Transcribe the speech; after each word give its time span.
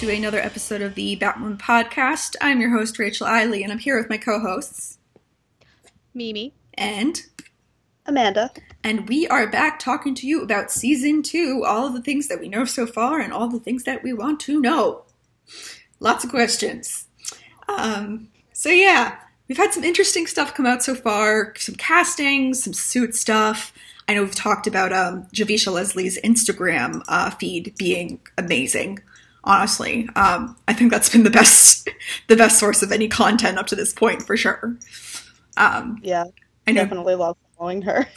to 0.00 0.08
another 0.08 0.40
episode 0.40 0.80
of 0.80 0.94
the 0.94 1.14
Batwoman 1.18 1.58
podcast. 1.58 2.34
I'm 2.40 2.58
your 2.58 2.70
host, 2.70 2.98
Rachel 2.98 3.26
Eiley, 3.26 3.62
and 3.62 3.70
I'm 3.70 3.78
here 3.78 3.98
with 3.98 4.08
my 4.08 4.16
co 4.16 4.40
hosts, 4.40 4.96
Mimi. 6.14 6.54
and 6.72 7.20
Amanda. 8.06 8.50
and 8.82 9.06
we 9.10 9.28
are 9.28 9.46
back 9.46 9.78
talking 9.78 10.14
to 10.14 10.26
you 10.26 10.42
about 10.42 10.70
season 10.70 11.22
two, 11.22 11.64
all 11.66 11.86
of 11.86 11.92
the 11.92 12.00
things 12.00 12.28
that 12.28 12.40
we 12.40 12.48
know 12.48 12.64
so 12.64 12.86
far, 12.86 13.20
and 13.20 13.30
all 13.30 13.48
the 13.48 13.60
things 13.60 13.84
that 13.84 14.02
we 14.02 14.14
want 14.14 14.40
to 14.40 14.58
know. 14.58 15.04
Lots 15.98 16.24
of 16.24 16.30
questions. 16.30 17.06
Um, 17.68 18.28
so 18.54 18.70
yeah, 18.70 19.18
we've 19.48 19.58
had 19.58 19.74
some 19.74 19.84
interesting 19.84 20.26
stuff 20.26 20.54
come 20.54 20.64
out 20.64 20.82
so 20.82 20.94
far. 20.94 21.52
Some 21.58 21.74
castings, 21.74 22.64
some 22.64 22.72
suit 22.72 23.14
stuff. 23.14 23.70
I 24.08 24.14
know 24.14 24.22
we've 24.22 24.34
talked 24.34 24.66
about 24.66 24.94
um, 24.94 25.24
Javicia 25.34 25.70
Leslie's 25.70 26.18
Instagram 26.22 27.02
uh, 27.06 27.28
feed 27.28 27.74
being 27.76 28.18
amazing. 28.38 29.00
Honestly, 29.44 30.08
um, 30.16 30.56
I 30.68 30.74
think 30.74 30.90
that's 30.90 31.08
been 31.08 31.22
the 31.24 31.30
best, 31.30 31.88
the 32.28 32.36
best 32.36 32.58
source 32.58 32.82
of 32.82 32.92
any 32.92 33.08
content 33.08 33.58
up 33.58 33.66
to 33.68 33.76
this 33.76 33.92
point 33.92 34.22
for 34.22 34.36
sure. 34.36 34.76
Um, 35.56 35.98
Yeah, 36.02 36.24
I 36.66 36.72
know. 36.72 36.82
definitely 36.82 37.14
love 37.14 37.36
following 37.58 37.82
her. 37.82 38.06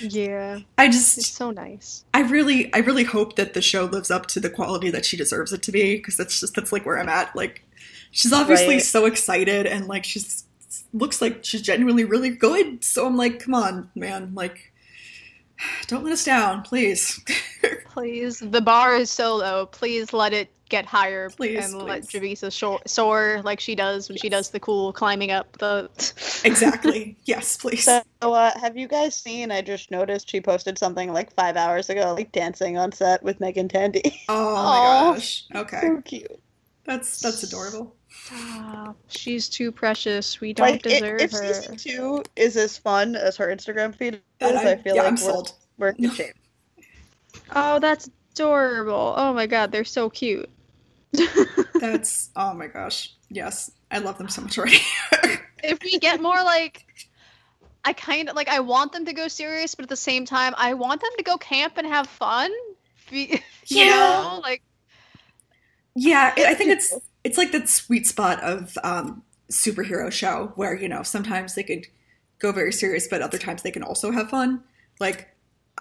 Yeah. 0.00 0.60
I 0.76 0.84
It's 0.86 1.16
just 1.16 1.34
so 1.34 1.50
nice. 1.50 2.04
I 2.14 2.20
really, 2.20 2.72
I 2.72 2.78
really 2.78 3.02
hope 3.02 3.34
that 3.34 3.54
the 3.54 3.60
show 3.60 3.86
lives 3.86 4.12
up 4.12 4.26
to 4.26 4.38
the 4.38 4.48
quality 4.48 4.90
that 4.90 5.04
she 5.04 5.16
deserves 5.16 5.52
it 5.52 5.60
to 5.64 5.72
be, 5.72 5.96
because 5.96 6.16
that's 6.16 6.38
just 6.38 6.54
that's 6.54 6.70
like 6.70 6.86
where 6.86 7.00
I'm 7.00 7.08
at. 7.08 7.34
Like, 7.34 7.64
she's 8.12 8.32
obviously 8.32 8.74
Right. 8.76 8.82
so 8.82 9.06
excited, 9.06 9.66
and 9.66 9.88
like 9.88 10.04
she's 10.04 10.44
looks 10.92 11.20
like 11.20 11.44
she's 11.44 11.62
genuinely 11.62 12.04
really 12.04 12.30
good. 12.30 12.84
So 12.84 13.06
I'm 13.08 13.16
like, 13.16 13.40
come 13.40 13.54
on, 13.54 13.90
man, 13.96 14.34
like, 14.36 14.72
don't 15.88 16.04
let 16.04 16.12
us 16.12 16.24
down, 16.24 16.62
please. 16.62 17.20
Please. 17.90 18.38
The 18.38 18.60
bar 18.60 18.94
is 18.94 19.10
so 19.10 19.34
low. 19.34 19.66
Please 19.66 20.12
let 20.12 20.32
it 20.32 20.48
get 20.68 20.84
higher 20.86 21.30
Please, 21.36 21.72
and 21.72 21.82
let 21.82 22.08
please. 22.08 22.38
Javicia 22.40 22.52
soar, 22.52 22.80
soar 22.86 23.40
like 23.44 23.60
she 23.60 23.74
does 23.74 24.08
when 24.08 24.18
she 24.18 24.28
does 24.28 24.50
the 24.50 24.60
cool 24.60 24.92
climbing 24.92 25.30
up 25.30 25.56
the. 25.58 25.88
exactly. 26.44 27.16
Yes, 27.24 27.56
please. 27.56 27.84
So, 27.84 28.02
uh, 28.22 28.50
have 28.58 28.76
you 28.76 28.88
guys 28.88 29.14
seen? 29.14 29.50
I 29.50 29.62
just 29.62 29.90
noticed 29.90 30.28
she 30.30 30.40
posted 30.40 30.78
something 30.78 31.12
like 31.12 31.32
five 31.34 31.56
hours 31.56 31.90
ago, 31.90 32.14
like 32.14 32.32
dancing 32.32 32.76
on 32.78 32.92
set 32.92 33.22
with 33.22 33.40
Meagan 33.40 33.68
Tandy. 33.68 34.02
oh 34.28 34.54
my 34.54 34.60
Aw. 34.60 35.12
gosh. 35.14 35.44
Okay, 35.54 35.80
so 35.82 36.00
cute. 36.02 36.40
that's 36.84 37.20
that's 37.20 37.42
adorable. 37.42 37.94
Stop. 38.10 38.96
She's 39.08 39.48
too 39.48 39.70
precious. 39.70 40.40
We 40.40 40.52
don't 40.54 40.70
Like, 40.70 40.86
i- 40.86 40.90
deserve 40.90 41.20
if 41.20 41.30
her. 41.32 41.52
season 41.54 41.76
two 41.76 42.22
is 42.36 42.56
as 42.56 42.76
fun 42.78 43.14
as 43.16 43.36
her 43.36 43.48
Instagram 43.48 43.94
feed 43.94 44.14
is, 44.14 44.20
And 44.40 44.58
I, 44.58 44.76
feel 44.76 44.96
yeah, 44.96 45.02
like 45.02 45.08
I'm 45.08 45.14
we're, 45.14 45.20
sold. 45.20 45.52
we're 45.76 45.88
in 45.90 45.96
good 46.02 46.14
shape. 46.14 46.34
Oh, 47.54 47.78
that's 47.78 48.08
adorable. 48.34 49.14
Oh 49.16 49.32
my 49.32 49.46
god, 49.46 49.72
they're 49.72 49.84
so 49.84 50.08
cute. 50.10 50.48
That's 51.78 52.30
oh 52.36 52.54
my 52.54 52.66
gosh. 52.66 53.14
Yes, 53.30 53.70
I 53.90 53.98
love 53.98 54.18
them 54.18 54.28
so 54.28 54.42
much 54.42 54.58
already. 54.58 54.78
if 55.62 55.78
we 55.82 55.98
get 55.98 56.20
more 56.20 56.42
like 56.42 56.84
I 57.84 57.92
kind 57.92 58.28
of 58.28 58.36
like 58.36 58.48
I 58.48 58.60
want 58.60 58.92
them 58.92 59.06
to 59.06 59.12
go 59.12 59.28
serious, 59.28 59.74
but 59.74 59.84
at 59.84 59.88
the 59.88 59.96
same 59.96 60.24
time 60.24 60.54
I 60.56 60.74
want 60.74 61.00
them 61.00 61.10
to 61.18 61.24
go 61.24 61.38
camp 61.38 61.74
and 61.78 61.86
have 61.86 62.06
fun. 62.08 62.50
You 63.70 63.84
Yeah. 63.84 63.86
know, 63.86 64.40
like 64.42 64.62
Yeah, 65.94 66.32
I 66.36 66.50
I 66.50 66.54
think 66.54 66.70
it's 66.72 66.98
it's 67.24 67.38
like 67.38 67.52
that 67.52 67.68
sweet 67.68 68.06
spot 68.06 68.40
of 68.42 68.76
um, 68.84 69.22
superhero 69.50 70.10
show 70.12 70.52
where 70.54 70.74
you 70.74 70.88
know 70.88 71.02
sometimes 71.02 71.54
they 71.54 71.62
could 71.62 71.86
go 72.38 72.52
very 72.52 72.72
serious, 72.72 73.08
but 73.08 73.22
other 73.22 73.38
times 73.38 73.62
they 73.62 73.70
can 73.70 73.82
also 73.82 74.10
have 74.12 74.30
fun. 74.30 74.62
Like 75.00 75.28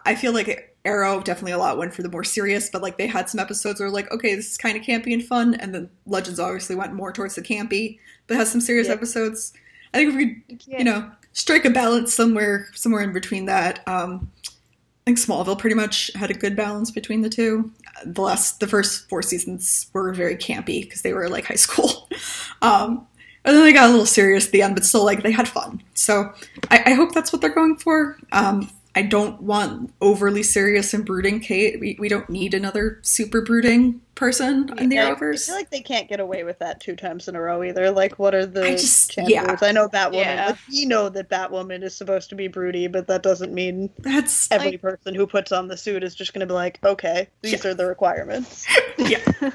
I 0.06 0.16
feel 0.16 0.34
like 0.34 0.77
Arrow 0.88 1.22
definitely 1.22 1.52
a 1.52 1.58
lot 1.58 1.78
went 1.78 1.94
for 1.94 2.02
the 2.02 2.10
more 2.10 2.24
serious, 2.24 2.70
but 2.72 2.82
like 2.82 2.98
they 2.98 3.06
had 3.08 3.30
some 3.30 3.40
episodes 3.40 3.80
where 3.80 3.90
like 3.90 4.12
okay, 4.12 4.34
this 4.34 4.50
is 4.52 4.58
kind 4.58 4.78
of 4.78 4.84
campy 4.84 5.14
and 5.14 5.24
fun, 5.24 5.54
and 5.56 5.76
then 5.76 5.90
Legends 6.08 6.40
obviously 6.40 6.76
went 6.76 6.94
more 6.94 7.12
towards 7.12 7.36
the 7.36 7.42
campy, 7.42 8.00
but 8.28 8.38
has 8.38 8.52
some 8.52 8.62
serious 8.62 8.88
Yeah. 8.88 8.94
episodes. 8.94 9.54
I 9.94 9.98
think 9.98 10.10
if 10.10 10.16
we 10.16 10.56
could 10.56 10.80
you 10.80 10.84
know 10.84 11.12
strike 11.34 11.66
a 11.66 11.70
balance 11.70 12.14
somewhere 12.14 12.68
somewhere 12.74 13.04
in 13.04 13.14
between 13.14 13.46
that. 13.46 13.88
Um, 13.88 14.32
I 14.46 15.12
think 15.12 15.20
Smallville 15.20 15.58
pretty 15.58 15.76
much 15.76 16.12
had 16.16 16.32
a 16.32 16.34
good 16.34 16.56
balance 16.58 16.92
between 16.92 17.22
the 17.22 17.30
two. 17.30 17.72
The 18.06 18.22
last, 18.22 18.60
the 18.60 18.68
first 18.68 19.08
four 19.08 19.22
seasons 19.22 19.88
were 19.94 20.14
very 20.14 20.36
campy 20.36 20.82
because 20.82 21.02
they 21.02 21.14
were 21.14 21.30
like 21.30 21.46
high 21.46 21.56
school, 21.56 22.10
um, 22.62 23.08
and 23.46 23.56
then 23.56 23.64
they 23.64 23.72
got 23.72 23.88
a 23.88 23.92
little 23.92 24.06
serious 24.06 24.48
at 24.48 24.52
the 24.52 24.62
end, 24.62 24.76
but 24.76 24.84
still 24.84 25.06
like 25.06 25.24
they 25.24 25.32
had 25.32 25.48
fun. 25.48 25.82
So 25.94 26.34
I, 26.70 26.84
I 26.88 26.94
hope 26.94 27.14
that's 27.14 27.32
what 27.32 27.42
they're 27.42 27.56
going 27.56 27.78
for. 27.78 28.18
Um, 28.34 28.70
I 28.98 29.04
don't 29.04 29.40
want 29.44 29.94
overly 30.02 30.42
serious 30.42 30.92
and 30.92 31.06
brooding 31.06 31.40
Kate. 31.40 31.80
We, 31.80 31.96
we 32.00 32.10
don't 32.10 32.28
need 32.32 32.56
another 32.56 32.98
super 33.04 33.42
brooding 33.42 34.02
person 34.16 34.74
in 34.80 34.90
the 34.90 34.96
Yeah, 34.96 35.12
I 35.16 35.36
feel 35.36 35.54
like 35.54 35.70
they 35.70 35.82
can't 35.82 36.10
get 36.10 36.20
away 36.20 36.44
with 36.44 36.58
that 36.58 36.82
two 36.82 36.96
times 36.96 37.28
in 37.28 37.36
a 37.36 37.40
row 37.40 37.62
either. 37.62 37.92
Like, 37.92 38.18
what 38.18 38.34
are 38.34 38.48
the 38.48 38.64
I 38.66 38.72
just- 38.72 39.12
chances? 39.12 39.32
yeah. 39.36 39.56
I 39.62 39.72
know 39.72 39.88
Batwoman. 39.88 40.14
Yeah. 40.16 40.46
Like, 40.48 40.58
we 40.72 40.86
know 40.86 41.10
that 41.10 41.30
Batwoman 41.30 41.84
is 41.84 41.94
supposed 41.96 42.30
to 42.30 42.36
be 42.36 42.48
broody, 42.48 42.88
but 42.88 43.06
that 43.06 43.22
doesn't 43.22 43.54
mean 43.54 43.92
That's 44.00 44.50
every 44.52 44.72
Like- 44.72 44.82
person 44.82 45.14
who 45.14 45.28
puts 45.28 45.52
on 45.52 45.68
the 45.68 45.78
suit 45.78 46.04
is 46.04 46.16
just 46.16 46.34
going 46.34 46.40
to 46.40 46.48
be 46.48 46.54
like, 46.54 46.80
okay, 46.84 47.28
these 47.44 47.64
Yeah. 47.64 47.70
are 47.70 47.74
the 47.76 47.86
requirements. 47.86 48.66
yeah, 48.98 49.20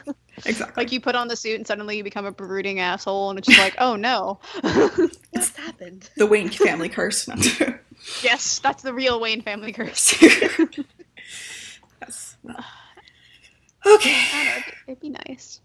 exactly. 0.46 0.84
like 0.84 0.92
you 0.92 1.00
put 1.00 1.16
on 1.16 1.26
the 1.26 1.34
suit 1.34 1.56
and 1.56 1.66
suddenly 1.66 1.96
you 1.96 2.04
become 2.04 2.26
a 2.26 2.30
brooding 2.32 2.78
asshole 2.78 3.30
and 3.30 3.40
it's 3.40 3.48
just 3.48 3.58
like, 3.58 3.74
oh 3.78 3.96
no. 3.96 4.38
What's 5.32 5.56
happened? 5.56 6.08
the 6.16 6.26
Wayne 6.26 6.48
family 6.50 6.88
curse. 6.88 7.28
Yes, 8.22 8.58
that's 8.58 8.82
the 8.82 8.92
real 8.94 9.20
Wayne 9.20 9.40
family 9.42 9.72
curse. 9.72 10.20
yes. 12.00 12.36
Okay. 13.84 14.10
Know, 14.32 14.62
it'd, 14.88 15.00
be 15.00 15.10
nice. 15.10 15.60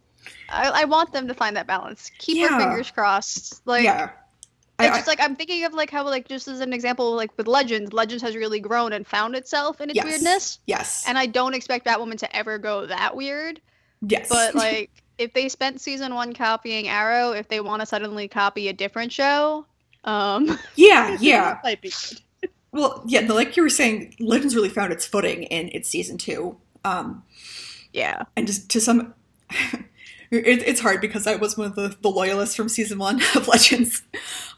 I, 0.49 0.69
I 0.81 0.85
want 0.85 1.11
them 1.13 1.27
to 1.27 1.33
find 1.33 1.55
that 1.55 1.67
balance. 1.67 2.11
Keep 2.17 2.37
Yeah. 2.37 2.53
our 2.53 2.59
fingers 2.59 2.91
crossed. 2.91 3.61
Like 3.67 3.83
yeah. 3.83 4.09
It's 4.79 4.93
I, 4.93 4.97
just 4.97 5.07
like 5.07 5.19
I'm 5.19 5.35
thinking 5.35 5.65
of 5.65 5.73
like 5.73 5.89
how 5.89 6.03
like 6.05 6.27
just 6.27 6.47
as 6.47 6.59
an 6.59 6.71
example 6.73 7.15
like 7.15 7.35
with 7.37 7.47
Legends, 7.47 7.93
Legends 7.93 8.21
has 8.23 8.35
really 8.35 8.59
grown 8.59 8.93
and 8.93 9.05
found 9.07 9.35
itself 9.35 9.81
in 9.81 9.89
its 9.89 9.95
Yes. 9.95 10.05
weirdness. 10.05 10.59
yes. 10.67 11.03
And 11.07 11.17
I 11.17 11.25
don't 11.25 11.53
expect 11.55 11.85
Batwoman 11.85 12.17
to 12.19 12.35
ever 12.35 12.57
go 12.57 12.85
that 12.85 13.15
weird. 13.15 13.59
yes. 14.01 14.29
But 14.29 14.53
like 14.63 14.91
if 15.17 15.33
they 15.33 15.49
spent 15.49 15.81
season 15.81 16.13
one 16.13 16.33
copying 16.33 16.87
Arrow, 16.87 17.31
if 17.31 17.47
they 17.47 17.59
want 17.59 17.79
to 17.81 17.85
suddenly 17.87 18.27
copy 18.27 18.67
a 18.67 18.73
different 18.73 19.11
show, 19.11 19.65
um 20.03 20.59
yeah, 20.75 21.17
yeah. 21.19 21.57
Might 21.63 21.81
be 21.81 21.89
good. 21.89 22.21
Well, 22.71 23.03
yeah. 23.07 23.21
Like 23.21 23.57
you 23.57 23.63
were 23.63 23.69
saying, 23.69 24.15
Legends 24.19 24.55
really 24.55 24.69
found 24.69 24.91
its 24.91 25.05
footing 25.05 25.43
in 25.43 25.69
its 25.69 25.89
season 25.89 26.17
two. 26.17 26.57
Um, 26.83 27.23
yeah. 27.93 28.23
and 28.35 28.47
just 28.47 28.69
to 28.69 28.81
some, 28.81 29.13
it, 30.31 30.63
it's 30.63 30.79
hard 30.79 31.01
because 31.01 31.27
I 31.27 31.35
was 31.35 31.57
one 31.57 31.67
of 31.67 31.75
the, 31.75 31.95
the 32.01 32.09
loyalists 32.09 32.55
from 32.55 32.69
season 32.69 32.99
one 32.99 33.21
of 33.35 33.47
Legends, 33.47 34.03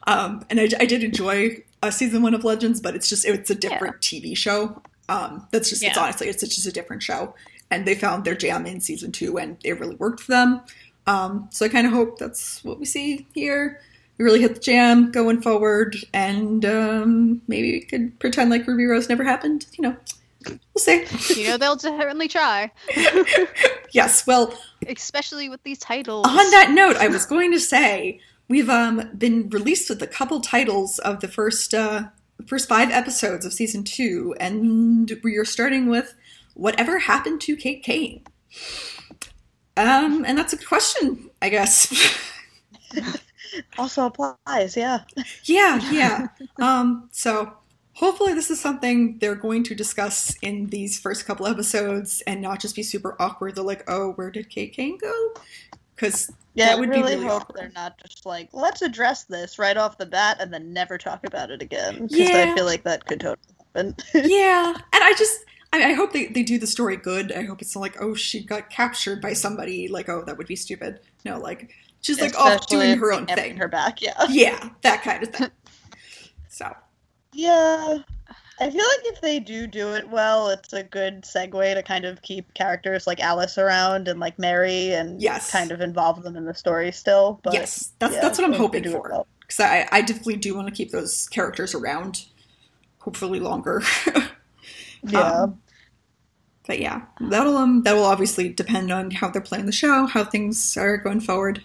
um, 0.06 0.44
and 0.50 0.60
I, 0.60 0.68
I 0.78 0.86
did 0.86 1.02
enjoy 1.02 1.62
uh, 1.82 1.90
season 1.90 2.22
one 2.22 2.34
of 2.34 2.44
Legends, 2.44 2.80
but 2.80 2.94
it's 2.94 3.08
just 3.08 3.24
it's 3.24 3.50
a 3.50 3.54
different 3.54 4.00
TV 4.00 4.36
show. 4.36 4.82
Um, 5.08 5.48
that's 5.50 5.68
just 5.68 5.82
it's 5.82 5.98
honestly 5.98 6.28
it's, 6.28 6.42
it's 6.42 6.54
just 6.54 6.66
a 6.66 6.72
different 6.72 7.02
show, 7.02 7.34
and 7.70 7.86
they 7.86 7.94
found 7.94 8.24
their 8.24 8.34
jam 8.34 8.66
in 8.66 8.80
season 8.80 9.12
two, 9.12 9.38
and 9.38 9.56
it 9.64 9.78
really 9.80 9.96
worked 9.96 10.20
for 10.20 10.32
them. 10.32 10.62
Um, 11.06 11.48
so 11.50 11.64
I 11.64 11.68
kind 11.68 11.86
of 11.86 11.92
hope 11.92 12.18
that's 12.18 12.62
what 12.64 12.78
we 12.78 12.84
see 12.84 13.26
here. 13.34 13.80
We 14.20 14.24
really 14.24 14.42
hit 14.42 14.52
the 14.52 14.60
jam 14.60 15.10
going 15.10 15.40
forward, 15.40 15.96
and 16.12 16.62
um, 16.66 17.40
maybe 17.48 17.72
we 17.72 17.80
could 17.80 18.20
pretend 18.20 18.50
like 18.50 18.66
Ruby 18.66 18.84
Rose 18.84 19.08
never 19.08 19.24
happened. 19.24 19.64
You 19.78 19.84
know, 19.84 19.96
we'll 20.46 20.58
see. 20.76 21.06
You 21.40 21.48
know 21.48 21.56
they'll 21.56 21.78
certainly 21.78 22.28
try. 22.28 22.70
yes, 23.92 24.26
well, 24.26 24.52
Especially 24.86 25.48
with 25.48 25.62
these 25.62 25.78
titles. 25.78 26.26
On 26.26 26.50
that 26.50 26.70
note, 26.72 26.96
I 26.96 27.08
was 27.08 27.24
going 27.24 27.50
to 27.52 27.58
say 27.58 28.20
we've 28.46 28.68
um, 28.68 29.10
been 29.16 29.48
released 29.48 29.88
with 29.88 30.02
a 30.02 30.06
couple 30.06 30.42
titles 30.42 30.98
of 30.98 31.20
the 31.20 31.28
first 31.28 31.72
uh, 31.72 32.08
first 32.46 32.68
five 32.68 32.90
episodes 32.90 33.46
of 33.46 33.54
season 33.54 33.84
two, 33.84 34.34
and 34.38 35.10
we 35.24 35.38
are 35.38 35.46
starting 35.46 35.88
with 35.88 36.14
whatever 36.52 36.98
happened 36.98 37.40
to 37.40 37.56
Kate 37.56 37.82
Kane. 37.82 38.22
Um, 39.78 40.26
and 40.26 40.36
that's 40.36 40.52
a 40.52 40.56
good 40.56 40.68
question, 40.68 41.30
I 41.40 41.48
guess. 41.48 41.90
Also 43.78 44.06
applies, 44.06 44.76
yeah. 44.76 45.00
yeah, 45.44 45.80
yeah. 45.90 46.28
Um, 46.60 47.08
so 47.12 47.52
hopefully 47.94 48.34
this 48.34 48.50
is 48.50 48.60
something 48.60 49.18
they're 49.18 49.34
going 49.34 49.64
to 49.64 49.74
discuss 49.74 50.36
in 50.42 50.68
these 50.68 50.98
first 50.98 51.26
couple 51.26 51.46
episodes, 51.46 52.22
and 52.26 52.40
not 52.42 52.60
just 52.60 52.76
be 52.76 52.82
super 52.82 53.16
awkward. 53.20 53.56
They're 53.56 53.64
like, 53.64 53.84
"Oh, 53.88 54.12
where 54.12 54.30
did 54.30 54.48
Kate 54.50 54.72
Kane 54.72 54.98
go?" 54.98 55.32
Because 55.96 56.30
Yeah, 56.54 56.70
That 56.70 56.78
I 56.78 56.80
would 56.80 56.92
be 56.92 57.02
really 57.02 57.16
really 57.16 57.28
hope 57.28 57.50
awkward. 57.50 57.54
they're 57.54 57.72
not 57.74 57.98
just 57.98 58.26
like, 58.26 58.50
let's 58.52 58.82
address 58.82 59.24
this 59.24 59.58
right 59.58 59.76
off 59.76 59.98
the 59.98 60.06
bat 60.06 60.38
and 60.40 60.52
then 60.52 60.72
never 60.72 60.98
talk 60.98 61.24
about 61.24 61.50
it 61.50 61.62
again. 61.62 62.08
Because 62.12 62.30
Yeah. 62.30 62.34
I 62.34 62.46
feel 62.46 62.64
like 62.66 62.84
that 62.84 63.06
could 63.06 63.20
totally 63.20 63.38
happen. 63.74 63.96
yeah, 64.14 64.74
and 64.92 65.04
I 65.04 65.14
just 65.16 65.38
I, 65.72 65.90
I 65.90 65.92
hope 65.94 66.12
they, 66.12 66.26
they 66.26 66.42
do 66.42 66.58
the 66.58 66.66
story 66.66 66.96
good. 66.96 67.32
I 67.32 67.42
hope 67.42 67.62
it's 67.62 67.74
not 67.74 67.80
like 67.82 67.96
oh 68.00 68.14
she 68.14 68.44
got 68.44 68.70
captured 68.70 69.20
by 69.22 69.32
somebody 69.32 69.88
like 69.88 70.08
oh 70.08 70.24
that 70.24 70.36
would 70.38 70.46
be 70.46 70.56
stupid. 70.56 71.00
No, 71.24 71.38
like 71.38 71.70
she's 72.00 72.20
like 72.20 72.38
off 72.38 72.66
doing 72.66 72.98
her 72.98 73.12
own 73.12 73.26
thing. 73.26 73.56
her 73.56 73.68
back, 73.68 74.00
yeah. 74.02 74.26
Yeah, 74.28 74.70
that 74.82 75.02
kind 75.02 75.22
of 75.22 75.30
thing. 75.30 75.50
So 76.48 76.74
Yeah. 77.32 77.98
I 78.62 78.68
feel 78.70 78.84
like 78.84 79.14
if 79.14 79.20
they 79.22 79.40
do 79.40 79.66
do 79.66 79.94
it 79.94 80.10
well, 80.10 80.50
it's 80.50 80.74
a 80.74 80.82
good 80.82 81.22
segue 81.22 81.74
to 81.74 81.82
kind 81.82 82.04
of 82.04 82.20
keep 82.20 82.52
characters 82.52 83.06
like 83.06 83.18
Alice 83.20 83.56
around 83.56 84.06
and 84.08 84.20
like 84.20 84.38
Mary 84.38 84.92
and 84.92 85.22
Yes. 85.22 85.50
kind 85.50 85.72
of 85.72 85.80
involve 85.80 86.22
them 86.22 86.36
in 86.36 86.44
the 86.44 86.52
story 86.52 86.92
still. 86.92 87.40
But 87.42 87.54
yes, 87.54 87.92
that's 87.98 88.14
yeah, 88.14 88.20
that's 88.20 88.38
what 88.38 88.44
I'm 88.46 88.52
hoping 88.52 88.84
for. 88.90 89.08
well. 89.10 89.26
Because 89.40 89.60
I, 89.60 89.88
I 89.90 90.02
definitely 90.02 90.36
do 90.36 90.54
want 90.54 90.68
to 90.68 90.74
keep 90.74 90.90
those 90.90 91.28
characters 91.30 91.74
around, 91.74 92.26
hopefully 92.98 93.40
longer. 93.40 93.82
Yeah. 95.02 95.20
Um, 95.20 95.62
but 96.66 96.78
yeah, 96.78 97.02
that'll 97.20 97.56
um 97.56 97.82
that 97.84 97.94
will 97.94 98.04
obviously 98.04 98.50
depend 98.50 98.92
on 98.92 99.10
how 99.10 99.30
they're 99.30 99.40
playing 99.40 99.64
the 99.66 99.72
show, 99.72 100.04
how 100.06 100.24
things 100.24 100.76
are 100.76 100.98
going 100.98 101.20
forward. 101.20 101.64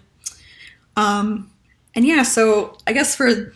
Um, 0.96 1.52
and 1.94 2.06
yeah, 2.06 2.24
so 2.24 2.78
I 2.88 2.94
guess 2.94 3.16
for 3.16 3.54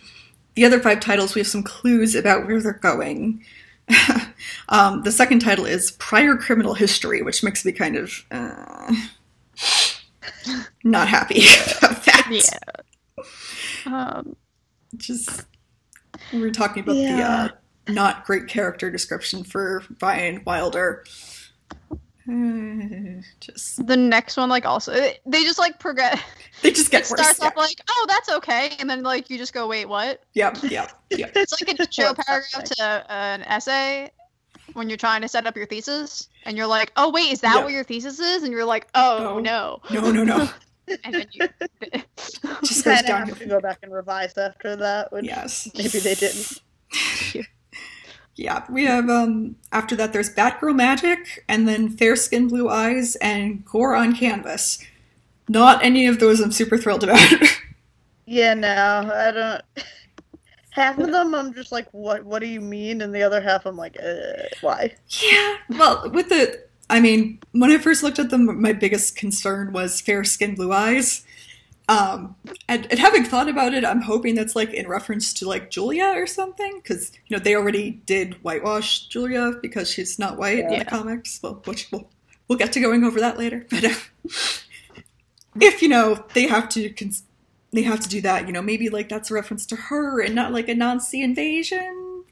the 0.54 0.64
other 0.64 0.80
five 0.80 1.00
titles, 1.00 1.34
we 1.34 1.40
have 1.40 1.48
some 1.48 1.62
clues 1.62 2.14
about 2.14 2.46
where 2.46 2.60
they're 2.60 2.72
going. 2.72 3.44
um, 4.68 5.02
the 5.02 5.12
second 5.12 5.40
title 5.40 5.66
is 5.66 5.92
Prior 5.92 6.36
Criminal 6.36 6.74
History, 6.74 7.22
which 7.22 7.42
makes 7.42 7.64
me 7.64 7.72
kind 7.72 7.96
of 7.96 8.24
uh, 8.30 8.94
not 10.84 11.08
happy 11.08 11.42
about 11.78 12.04
that. 12.04 12.28
Yeah. 12.30 13.24
Um, 13.86 14.36
Just 14.96 15.44
we 16.32 16.40
were 16.40 16.50
talking 16.50 16.82
about 16.82 16.94
the 16.94 17.22
uh, 17.22 17.48
not 17.88 18.24
great 18.24 18.46
character 18.46 18.90
description 18.90 19.44
for 19.44 19.82
Ryan 20.00 20.42
Wilder. 20.44 21.04
Uh, 22.28 23.20
just 23.40 23.86
the 23.86 23.96
next 23.96 24.36
one, 24.36 24.48
like, 24.48 24.64
also 24.64 24.92
they 25.26 25.44
just 25.44 25.58
like 25.58 25.78
progress. 25.78 26.20
they 26.62 26.70
just 26.70 26.88
It 26.88 26.90
get 26.90 27.10
worse. 27.10 27.20
starts 27.20 27.38
Yeah. 27.40 27.46
off 27.48 27.56
like, 27.56 27.80
oh, 27.88 28.06
that's 28.08 28.28
okay, 28.30 28.72
and 28.78 28.88
then 28.88 29.02
like 29.02 29.30
you 29.30 29.38
just 29.38 29.52
go, 29.54 29.66
wait, 29.66 29.86
what? 29.88 30.22
Yep, 30.34 30.58
yep, 30.64 30.92
yep. 31.10 31.32
It's 31.34 31.52
like 31.60 31.78
a 31.78 31.92
show 31.92 32.08
What's 32.12 32.24
paragraph 32.26 32.64
to 32.64 32.82
uh, 32.84 33.04
an 33.08 33.42
essay 33.42 34.10
when 34.74 34.88
you're 34.88 34.98
trying 34.98 35.20
to 35.22 35.28
set 35.28 35.46
up 35.46 35.56
your 35.56 35.66
thesis, 35.66 36.28
and 36.44 36.56
you're 36.56 36.66
like, 36.66 36.92
oh 36.96 37.10
wait, 37.10 37.32
is 37.32 37.40
that 37.40 37.56
Yeah. 37.56 37.64
what 37.64 37.72
your 37.72 37.84
thesis 37.84 38.18
is? 38.20 38.42
And 38.44 38.52
you're 38.52 38.64
like, 38.64 38.86
oh 38.94 39.40
No. 39.42 39.80
no, 39.90 40.00
No, 40.02 40.10
no, 40.12 40.22
no. 40.24 40.48
and 41.04 41.14
then 41.14 41.26
you. 41.32 41.48
Just 42.16 42.42
goes 42.42 42.82
kind 42.82 43.00
of 43.00 43.06
downhill. 43.06 43.26
have 43.34 43.38
to 43.38 43.46
go 43.46 43.60
back 43.60 43.78
and 43.82 43.92
revise 43.92 44.36
after 44.38 44.76
that, 44.76 45.12
which 45.12 45.24
Yes. 45.24 45.68
maybe 45.76 45.98
they 45.98 46.14
didn't. 46.14 46.60
Yeah, 48.36 48.64
we 48.70 48.84
have 48.86 49.10
um 49.10 49.56
after 49.72 49.94
that 49.96 50.12
there's 50.12 50.34
Batgirl 50.34 50.74
Magic 50.74 51.44
and 51.48 51.68
then 51.68 51.90
Fair 51.90 52.16
Skin 52.16 52.48
Blue 52.48 52.68
Eyes 52.70 53.16
and 53.16 53.64
Gore 53.64 53.94
on 53.94 54.14
Canvas. 54.16 54.78
Not 55.50 55.84
any 55.84 56.06
of 56.06 56.20
those 56.20 56.38
I'm 56.38 56.52
super 56.52 56.78
thrilled 56.78 57.04
about. 57.04 57.20
Yeah, 58.26 58.54
no, 58.54 59.10
I 59.12 59.30
don't. 59.32 59.86
Half 60.70 60.98
of 60.98 61.10
them, 61.10 61.34
I'm 61.34 61.52
just 61.52 61.72
like, 61.72 61.88
what? 61.90 62.24
What 62.24 62.38
do 62.38 62.46
you 62.46 62.60
mean? 62.60 63.00
And 63.00 63.12
the 63.12 63.24
other 63.24 63.40
half, 63.40 63.66
I'm 63.66 63.76
like, 63.76 63.96
uh, 64.00 64.44
why? 64.60 64.94
yeah. 65.20 65.56
Well, 65.68 66.08
with 66.10 66.28
the 66.28 66.62
I 66.88 67.00
mean, 67.00 67.40
when 67.50 67.72
I 67.72 67.78
first 67.78 68.04
looked 68.04 68.20
at 68.20 68.30
them, 68.30 68.62
my 68.62 68.72
biggest 68.72 69.16
concern 69.16 69.72
was 69.72 70.00
Fair 70.00 70.22
Skin 70.22 70.54
Blue 70.54 70.72
Eyes. 70.72 71.26
Um, 71.88 72.36
and, 72.68 72.86
and 72.88 73.00
having 73.00 73.24
thought 73.24 73.48
about 73.48 73.74
it, 73.74 73.84
I'm 73.84 74.02
hoping 74.02 74.36
that's 74.36 74.54
like 74.54 74.72
in 74.72 74.86
reference 74.86 75.34
to 75.34 75.48
like 75.48 75.70
Julia 75.70 76.12
or 76.14 76.28
something, 76.28 76.78
because 76.80 77.10
you 77.26 77.36
know 77.36 77.42
they 77.42 77.56
already 77.56 78.00
did 78.06 78.34
whitewash 78.44 79.06
Julia 79.08 79.54
because 79.60 79.90
she's 79.90 80.20
not 80.20 80.38
white 80.38 80.60
in 80.60 80.78
the 80.78 80.84
comics. 80.84 81.40
Well, 81.42 81.60
which 81.64 81.90
we'll 81.90 82.08
we'll 82.46 82.58
get 82.58 82.72
to 82.74 82.80
going 82.80 83.02
over 83.02 83.18
that 83.18 83.38
later. 83.38 83.66
But 83.68 83.84
uh, 83.86 83.94
if 85.60 85.82
you 85.82 85.88
know 85.88 86.24
they 86.34 86.46
have 86.46 86.68
to 86.70 86.90
cons- 86.90 87.24
they 87.72 87.82
have 87.82 88.00
to 88.00 88.08
do 88.08 88.20
that, 88.22 88.46
you 88.46 88.52
know 88.52 88.62
maybe 88.62 88.88
like 88.88 89.08
that's 89.08 89.30
a 89.30 89.34
reference 89.34 89.64
to 89.66 89.76
her 89.76 90.20
and 90.20 90.34
not 90.34 90.52
like 90.52 90.68
a 90.68 90.74
Nazi 90.74 91.22
invasion. 91.22 92.24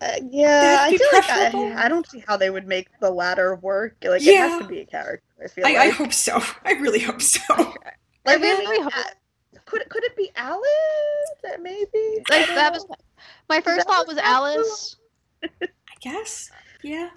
Uh, 0.00 0.16
yeah, 0.30 0.78
I 0.80 0.90
be 0.90 0.98
feel 0.98 1.08
like. 1.12 1.30
I, 1.30 1.84
I 1.84 1.88
don't 1.88 2.06
see 2.08 2.22
how 2.26 2.36
they 2.36 2.50
would 2.50 2.66
make 2.66 2.88
the 3.00 3.10
latter 3.10 3.54
work. 3.56 3.96
Like, 4.02 4.22
it 4.22 4.36
has 4.36 4.60
to 4.60 4.68
be 4.68 4.80
a 4.80 4.84
character. 4.84 5.24
I 5.42 5.48
feel 5.48 5.66
I, 5.66 5.72
like. 5.72 5.78
I 5.78 5.88
hope 5.90 6.12
so. 6.12 6.42
I 6.64 6.72
really 6.72 6.98
hope 7.00 7.22
so. 7.22 7.40
Like, 7.48 7.96
I 8.26 8.34
really 8.34 8.66
maybe- 8.66 8.82
hope- 8.82 8.96
uh, 8.96 9.58
could 9.66 9.88
could 9.88 10.04
it 10.04 10.16
be 10.16 10.30
Alice? 10.36 10.68
Uh, 11.44 11.56
Maybe. 11.60 12.22
Like 12.28 12.46
that 12.48 12.72
know. 12.72 12.78
was 12.78 12.86
my 13.48 13.60
first 13.60 13.78
that 13.78 13.86
thought 13.86 14.06
what 14.06 14.16
was 14.16 14.18
Alice. 14.18 14.96
I 15.42 15.68
guess. 16.00 16.50
Yeah. 16.82 17.10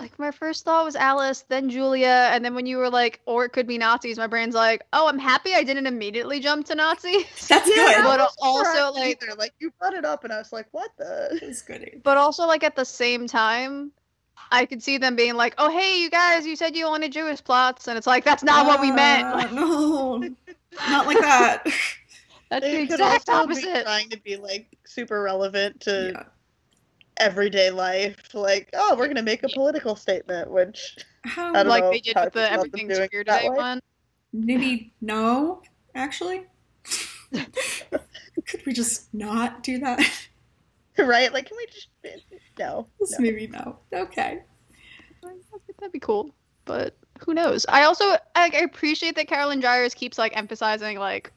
Like 0.00 0.18
my 0.18 0.32
first 0.32 0.64
thought 0.64 0.84
was 0.84 0.96
Alice, 0.96 1.44
then 1.48 1.70
Julia, 1.70 2.28
and 2.32 2.44
then 2.44 2.54
when 2.54 2.66
you 2.66 2.78
were 2.78 2.90
like, 2.90 3.20
or 3.26 3.44
it 3.44 3.50
could 3.50 3.66
be 3.66 3.78
Nazis, 3.78 4.18
my 4.18 4.26
brain's 4.26 4.54
like, 4.54 4.82
oh, 4.92 5.06
I'm 5.08 5.20
happy 5.20 5.54
I 5.54 5.62
didn't 5.62 5.86
immediately 5.86 6.40
jump 6.40 6.66
to 6.66 6.74
Nazis. 6.74 7.24
That's 7.48 7.68
Yeah, 7.68 7.74
good. 7.76 7.96
I 7.98 8.02
But 8.02 8.20
also, 8.42 8.64
surprised 8.64 8.94
like- 8.96 9.22
either. 9.22 9.34
like 9.36 9.54
you 9.60 9.70
brought 9.78 9.94
it 9.94 10.04
up, 10.04 10.24
and 10.24 10.32
I 10.32 10.38
was 10.38 10.52
like, 10.52 10.66
what 10.72 10.90
the? 10.98 11.38
That's 11.40 11.62
good. 11.62 12.00
But 12.02 12.16
also, 12.18 12.44
like 12.46 12.64
at 12.64 12.74
the 12.74 12.84
same 12.84 13.28
time, 13.28 13.92
I 14.50 14.66
could 14.66 14.82
see 14.82 14.98
them 14.98 15.14
being 15.16 15.34
like, 15.36 15.54
"Oh, 15.58 15.70
hey, 15.70 16.00
you 16.02 16.10
guys, 16.10 16.44
you 16.44 16.56
said 16.56 16.74
you 16.76 16.86
wanted 16.86 17.12
Jewish 17.12 17.42
plots," 17.42 17.86
and 17.88 17.96
it's 17.96 18.06
like 18.06 18.24
that's 18.24 18.42
not 18.42 18.66
what 18.66 18.80
we 18.80 18.90
meant. 18.90 19.26
Uh, 19.28 19.36
Like, 19.36 19.52
no, 19.52 20.16
not 20.88 21.06
like 21.06 21.18
that. 21.20 21.62
that's 22.50 22.64
the 22.66 22.72
They 22.72 22.86
could 22.86 22.94
exact 23.00 23.28
also 23.28 23.46
be 23.46 23.52
opposite. 23.54 23.82
trying 23.84 24.10
to 24.10 24.18
be 24.20 24.36
like 24.36 24.66
super 24.84 25.22
relevant 25.22 25.80
to 25.82 26.10
Yeah. 26.14 26.22
Everyday 27.18 27.70
life. 27.70 28.34
Like, 28.34 28.70
oh, 28.74 28.96
we're 28.96 29.06
gonna 29.06 29.22
make 29.22 29.42
a 29.42 29.48
political 29.48 29.96
statement, 29.96 30.50
which 30.50 30.96
How, 31.24 31.50
I 31.50 31.62
don't 31.62 31.68
Like 31.68 31.84
know 31.84 31.90
they 31.90 32.00
did 32.00 32.16
with 32.16 32.32
the 32.32 32.46
stop 32.46 32.58
everything's 32.58 32.98
weird 32.98 33.10
today 33.26 33.48
one. 33.48 33.80
maybe 34.32 34.92
no, 35.00 35.62
actually. 35.94 36.46
Could 37.32 38.66
we 38.66 38.72
just 38.72 39.12
not 39.14 39.62
do 39.62 39.78
that? 39.78 40.00
right? 40.98 41.32
Like, 41.32 41.46
can 41.46 41.56
we 41.56 41.66
just 41.66 41.88
no? 42.58 42.86
Just 43.00 43.18
no. 43.18 43.22
Maybe 43.24 43.46
no. 43.46 43.78
Okay. 43.92 44.42
That'd 45.78 45.92
be 45.92 45.98
cool, 45.98 46.34
but 46.64 46.96
who 47.20 47.34
knows? 47.34 47.64
I 47.68 47.84
also 47.84 48.04
I, 48.04 48.18
I 48.52 48.60
appreciate 48.64 49.16
that 49.16 49.28
Carolyn 49.28 49.60
Dries 49.60 49.94
keeps 49.94 50.18
like 50.18 50.36
emphasizing 50.36 50.98
like 50.98 51.32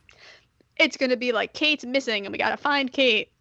it's 0.77 0.97
gonna 0.97 1.17
be 1.17 1.31
like 1.31 1.53
Kate's 1.53 1.85
missing 1.85 2.25
and 2.25 2.31
we 2.31 2.37
gotta 2.37 2.57
find 2.57 2.91
Kate. 2.91 3.31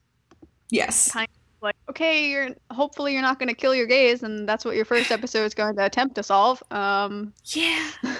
Yes. 0.70 1.14
Like, 1.62 1.76
okay, 1.88 2.28
you're 2.28 2.50
hopefully 2.70 3.12
you're 3.12 3.22
not 3.22 3.38
gonna 3.38 3.54
kill 3.54 3.74
your 3.74 3.86
gays, 3.86 4.22
and 4.22 4.48
that's 4.48 4.64
what 4.64 4.76
your 4.76 4.84
first 4.84 5.10
episode 5.10 5.44
is 5.44 5.54
going 5.54 5.76
to 5.76 5.84
attempt 5.84 6.14
to 6.16 6.22
solve. 6.22 6.62
Um, 6.70 7.32
Yeah. 7.44 7.90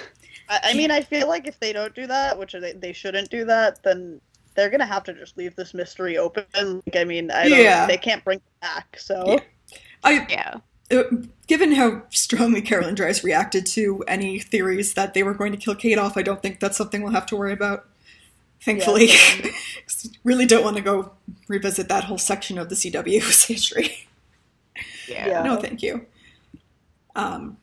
I, 0.49 0.59
I 0.63 0.73
mean, 0.75 0.91
I 0.91 1.01
feel 1.01 1.27
like 1.27 1.45
if 1.45 1.59
they 1.59 1.73
don't 1.73 1.93
do 1.93 2.07
that, 2.07 2.39
which 2.39 2.53
they, 2.53 2.71
they 2.71 2.93
shouldn't 2.93 3.29
do 3.29 3.43
that, 3.45 3.83
then 3.83 4.21
they're 4.55 4.69
gonna 4.69 4.85
have 4.85 5.03
to 5.05 5.13
just 5.13 5.37
leave 5.37 5.55
this 5.55 5.73
mystery 5.73 6.17
open. 6.17 6.45
Like, 6.55 6.95
I 6.95 7.03
mean, 7.03 7.31
I 7.31 7.49
don't. 7.49 7.59
Yeah. 7.59 7.85
They 7.85 7.97
can't 7.97 8.23
bring 8.23 8.37
it 8.37 8.61
back. 8.61 8.97
So 8.99 9.23
Yeah. 9.27 9.39
I 10.03 10.25
yeah. 10.29 10.55
uh, 10.97 11.03
given 11.47 11.73
how 11.73 12.03
strongly 12.09 12.61
Carolyn 12.61 12.95
Dries 12.95 13.23
reacted 13.23 13.65
to 13.67 14.03
any 14.07 14.39
theories 14.39 14.93
that 14.93 15.13
they 15.13 15.23
were 15.23 15.33
going 15.33 15.51
to 15.51 15.57
kill 15.57 15.75
Kate 15.75 15.97
off, 15.97 16.17
I 16.17 16.21
don't 16.21 16.41
think 16.41 16.59
that's 16.59 16.77
something 16.77 17.01
we'll 17.03 17.13
have 17.13 17.25
to 17.27 17.35
worry 17.35 17.53
about. 17.53 17.87
Thankfully, 18.61 19.07
same. 19.07 19.41
'Cause 19.87 20.09
really 20.23 20.45
don't 20.45 20.63
want 20.63 20.75
to 20.77 20.81
go 20.83 21.13
revisit 21.47 21.87
that 21.89 22.03
whole 22.05 22.17
section 22.17 22.57
of 22.57 22.69
the 22.69 22.75
CW's 22.75 23.45
history. 23.45 24.07
Yeah. 25.07 25.41
No, 25.43 25.55
thank 25.57 25.81
you. 25.81 26.05
Um, 27.15 27.57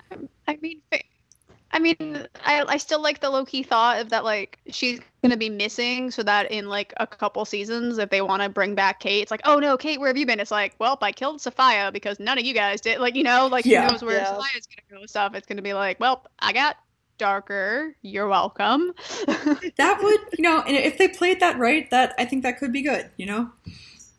I 0.48 0.56
mean, 0.60 0.80
I 1.72 1.78
mean, 1.78 2.26
I 2.44 2.64
I 2.66 2.76
still 2.76 3.00
like 3.02 3.20
the 3.20 3.30
low 3.30 3.44
key 3.44 3.62
thought 3.62 4.00
of 4.00 4.08
that 4.10 4.24
like 4.24 4.58
she's 4.70 5.00
gonna 5.22 5.36
be 5.36 5.50
missing, 5.50 6.10
so 6.10 6.22
that 6.22 6.50
in 6.50 6.68
like 6.68 6.92
a 6.96 7.06
couple 7.06 7.44
seasons, 7.44 7.98
if 7.98 8.10
they 8.10 8.20
want 8.22 8.42
to 8.42 8.48
bring 8.48 8.74
back 8.74 9.00
Kate, 9.00 9.22
it's 9.22 9.30
like, 9.30 9.42
oh 9.44 9.58
no, 9.58 9.76
Kate, 9.76 10.00
where 10.00 10.08
have 10.08 10.16
you 10.16 10.26
been? 10.26 10.40
It's 10.40 10.50
like, 10.50 10.74
well, 10.78 10.98
I 11.02 11.12
killed 11.12 11.40
Sophia 11.40 11.90
because 11.92 12.18
none 12.18 12.38
of 12.38 12.44
you 12.44 12.54
guys 12.54 12.80
did. 12.80 12.98
Like, 13.00 13.14
you 13.14 13.22
know, 13.24 13.46
like 13.46 13.64
Yeah. 13.64 13.84
who 13.86 13.92
knows 13.92 14.02
where 14.02 14.18
Yeah. 14.18 14.26
Sophia's 14.36 14.66
gonna 14.66 14.98
go 14.98 15.00
and 15.00 15.10
stuff. 15.10 15.34
It's 15.34 15.46
gonna 15.46 15.62
be 15.62 15.74
like, 15.74 16.00
well, 16.00 16.24
I 16.40 16.52
got 16.52 16.76
darker. 17.18 17.94
You're 18.02 18.28
welcome. 18.28 18.92
that 19.26 19.98
would, 20.02 20.20
you 20.38 20.42
know, 20.42 20.60
and 20.62 20.76
if 20.76 20.98
they 20.98 21.08
played 21.08 21.40
that 21.40 21.58
right, 21.58 21.88
that 21.90 22.14
I 22.18 22.24
think 22.24 22.42
that 22.42 22.58
could 22.58 22.72
be 22.72 22.82
good. 22.82 23.10
You 23.16 23.26
know, 23.26 23.50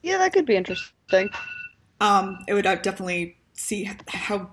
yeah, 0.03 0.17
that 0.17 0.33
could 0.33 0.45
be 0.45 0.55
interesting. 0.55 1.29
um, 2.01 2.39
it 2.47 2.53
would 2.53 2.65
uh, 2.65 2.75
definitely 2.75 3.37
see 3.53 3.89
how 4.07 4.51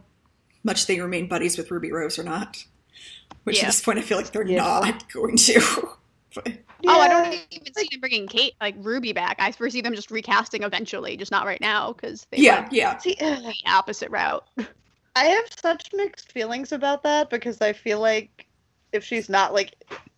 much 0.65 0.87
they 0.87 1.01
remain 1.01 1.29
buddies 1.29 1.59
with 1.59 1.71
Ruby 1.71 1.91
Rose 1.93 2.19
or 2.19 2.23
not. 2.25 2.65
Which 3.45 3.57
Yeah. 3.59 3.65
at 3.65 3.67
this 3.69 3.83
point, 3.83 3.99
I 3.99 4.03
feel 4.03 4.17
like 4.19 4.31
they're 4.33 4.47
Yeah. 4.47 4.63
not 4.81 5.09
going 5.13 5.37
to. 5.37 5.89
But- 6.35 6.53
Oh, 6.85 6.99
I 7.01 7.07
don't 7.07 7.33
even 7.53 7.73
see 7.75 7.89
them 7.93 8.01
bringing 8.01 8.27
Kate 8.27 8.55
like 8.61 8.75
Ruby 8.79 9.13
back. 9.13 9.37
I 9.39 9.53
foresee 9.53 9.81
them 9.83 9.95
just 9.95 10.11
recasting 10.11 10.65
eventually, 10.65 11.17
just 11.17 11.31
not 11.31 11.47
right 11.47 11.61
now 11.61 11.93
because 11.93 12.27
they 12.33 12.39
yeah, 12.39 12.69
yeah, 12.73 12.97
See, 12.99 13.17
ugh, 13.21 13.41
the 13.41 13.55
opposite 13.71 14.11
route. 14.11 14.45
I 15.15 15.25
have 15.25 15.45
such 15.61 15.91
mixed 15.93 16.33
feelings 16.33 16.73
about 16.73 17.03
that 17.03 17.31
because 17.31 17.61
I 17.61 17.73
feel 17.73 18.01
like 18.01 18.47
if 18.93 19.05
she's 19.05 19.29
not 19.29 19.53
like 19.53 19.75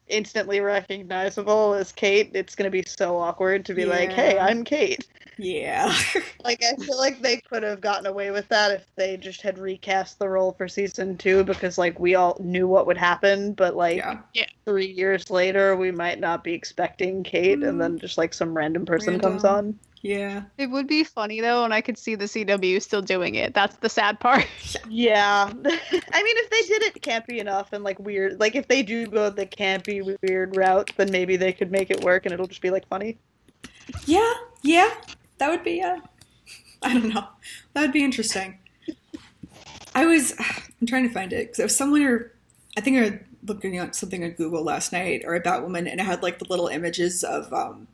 instantly 0.09 0.61
recognizable 0.61 1.75
as 1.75 1.93
Kate, 1.93 2.31
it's 2.35 2.55
gonna 2.55 2.71
be 2.71 2.85
so 2.87 3.17
awkward 3.17 3.65
to 3.67 3.75
be 3.75 3.85
like, 3.85 4.13
"Hey, 4.13 4.39
I'm 4.39 4.65
Kate." 4.65 5.07
yeah. 5.39 5.95
Like 6.45 6.63
I 6.63 6.77
feel 6.77 6.99
like 6.99 7.23
they 7.23 7.39
could 7.39 7.63
have 7.63 7.81
gotten 7.81 8.05
away 8.05 8.31
with 8.31 8.47
that 8.49 8.71
if 8.71 8.85
they 8.97 9.17
just 9.17 9.41
had 9.41 9.59
recast 9.59 10.19
the 10.19 10.29
role 10.29 10.53
for 10.53 10.69
season 10.69 11.17
two 11.17 11.43
because 11.43 11.79
like 11.79 11.99
we 11.99 12.15
all 12.15 12.37
knew 12.39 12.69
what 12.69 12.87
would 12.87 12.99
happen, 12.99 13.55
but 13.55 13.75
like 13.75 14.05
yeah. 14.35 14.45
three 14.67 14.93
years 14.93 15.31
later 15.31 15.75
we 15.75 15.91
might 15.91 16.21
not 16.21 16.45
be 16.45 16.53
expecting 16.53 17.23
Kate, 17.23 17.63
and 17.63 17.81
then 17.81 17.97
mm. 17.97 18.01
just 18.01 18.19
like 18.19 18.35
some 18.35 18.55
random 18.55 18.85
person 18.85 19.19
comes 19.19 19.43
on. 19.43 19.79
Yeah. 20.05 20.43
It 20.59 20.67
would 20.67 20.87
be 20.87 21.03
funny 21.03 21.41
though, 21.41 21.65
and 21.65 21.73
I 21.73 21.81
could 21.81 21.97
see 21.97 22.15
the 22.15 22.27
CW 22.27 22.83
still 22.83 23.01
doing 23.01 23.37
it. 23.37 23.55
That's 23.55 23.77
the 23.77 23.89
sad 23.89 24.21
part. 24.21 24.47
Yeah. 24.89 25.47
I 25.49 25.53
mean, 25.53 25.65
if 25.65 26.51
they 26.51 26.63
did 26.63 26.83
it 26.83 27.01
campy 27.01 27.39
enough 27.39 27.73
and 27.73 27.83
like 27.83 27.99
weird, 27.99 28.39
like 28.39 28.55
if 28.55 28.69
they 28.69 28.83
do 28.83 29.07
go 29.07 29.31
the 29.31 29.47
campy 29.47 30.17
weird 30.23 30.57
route, 30.57 30.93
then 30.97 31.11
maybe 31.11 31.37
they 31.37 31.53
could 31.53 31.73
make 31.73 31.91
it 31.91 32.05
work 32.05 32.27
and 32.27 32.35
it'll 32.35 32.47
just 32.47 32.61
be 32.61 32.71
like 32.71 32.87
funny. 32.89 33.17
Yeah, 34.05 34.33
yeah. 34.63 34.93
That 35.39 35.49
would 35.49 35.65
be 35.65 35.81
uh 35.81 36.01
I 36.83 36.93
don't 36.93 37.09
know. 37.09 37.27
That 37.73 37.81
would 37.81 37.93
be 37.93 38.05
interesting. 38.05 38.59
I 39.95 40.05
was 40.05 40.35
I'm 40.81 40.87
trying 40.87 41.09
to 41.09 41.15
find 41.15 41.33
it 41.33 41.47
because 41.47 41.61
I 41.61 41.65
was 41.65 41.77
somewhere 41.77 42.33
I 42.77 42.83
think 42.83 42.99
I 42.99 43.01
was 43.01 43.13
looking 43.47 43.79
at 43.79 43.97
something 43.97 44.23
on 44.23 44.31
Google 44.33 44.63
last 44.63 44.93
night 44.93 45.23
or 45.25 45.35
about 45.35 45.63
women 45.65 45.87
and 45.87 45.99
it 45.99 46.05
had 46.05 46.23
like 46.23 46.39
the 46.39 46.47
little 46.51 46.69
images 46.69 47.25
of 47.25 47.51
um 47.55 47.89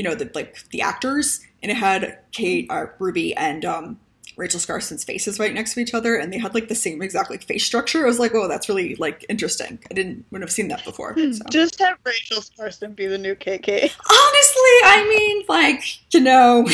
you 0.00 0.04
know 0.04 0.14
the 0.14 0.30
like 0.34 0.56
the 0.70 0.80
actors 0.80 1.40
and 1.62 1.70
it 1.70 1.74
had 1.74 2.18
Kate 2.32 2.66
uh, 2.70 2.86
Ruby 2.98 3.36
and 3.36 3.66
um 3.66 4.00
Rachel 4.38 4.58
Skarsten's 4.58 5.04
faces 5.04 5.38
right 5.38 5.52
next 5.52 5.74
to 5.74 5.80
each 5.80 5.92
other 5.92 6.16
and 6.16 6.32
they 6.32 6.38
had 6.38 6.54
like 6.54 6.68
the 6.68 6.74
same 6.74 7.02
exact 7.02 7.28
like 7.28 7.42
face 7.42 7.66
structure. 7.66 8.04
I 8.04 8.06
was 8.06 8.18
like, 8.18 8.34
oh, 8.34 8.48
that's 8.48 8.66
really 8.66 8.94
like 8.94 9.26
interesting. 9.28 9.78
I 9.90 9.92
didn't 9.92 10.24
wouldn't 10.30 10.48
have 10.48 10.54
seen 10.54 10.68
that 10.68 10.82
before. 10.86 11.14
So. 11.18 11.44
Just 11.50 11.78
have 11.80 11.98
Rachel 12.02 12.38
Skarsten 12.38 12.96
be 12.96 13.08
the 13.08 13.18
new 13.18 13.34
KK. 13.34 13.68
Honestly, 13.82 14.76
I 14.84 15.06
mean, 15.06 15.44
like, 15.50 16.14
you 16.14 16.20
know, 16.20 16.66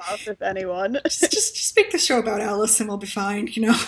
Off 0.00 0.26
if 0.26 0.42
anyone. 0.42 0.98
just, 1.04 1.30
just 1.30 1.54
just 1.54 1.76
make 1.76 1.92
the 1.92 1.98
show 1.98 2.18
about 2.18 2.40
Alice 2.40 2.80
and 2.80 2.88
we'll 2.88 2.98
be 2.98 3.06
fine, 3.06 3.46
you 3.52 3.62
know. 3.62 3.78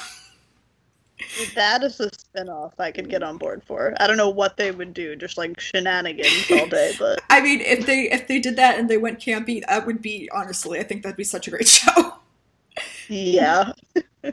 That 1.54 1.82
is 1.82 2.00
a 2.00 2.10
spin-off 2.14 2.78
I 2.78 2.90
could 2.90 3.08
get 3.08 3.22
on 3.22 3.36
board 3.36 3.62
for. 3.66 3.94
I 3.98 4.06
don't 4.06 4.16
know 4.16 4.30
what 4.30 4.56
they 4.56 4.70
would 4.70 4.94
do, 4.94 5.16
just 5.16 5.38
like 5.38 5.58
shenanigans 5.60 6.50
all 6.50 6.66
day, 6.66 6.94
but 6.98 7.20
I 7.30 7.40
mean, 7.40 7.60
if 7.60 7.86
they 7.86 8.10
if 8.10 8.26
they 8.28 8.38
did 8.38 8.56
that 8.56 8.78
and 8.78 8.88
they 8.88 8.96
went 8.96 9.20
campy, 9.20 9.62
that 9.66 9.86
would 9.86 10.02
be 10.02 10.28
honestly, 10.32 10.78
I 10.78 10.82
think 10.82 11.02
that'd 11.02 11.16
be 11.16 11.24
such 11.24 11.46
a 11.48 11.50
great 11.50 11.68
show. 11.80 12.14
yeah. 13.08 13.72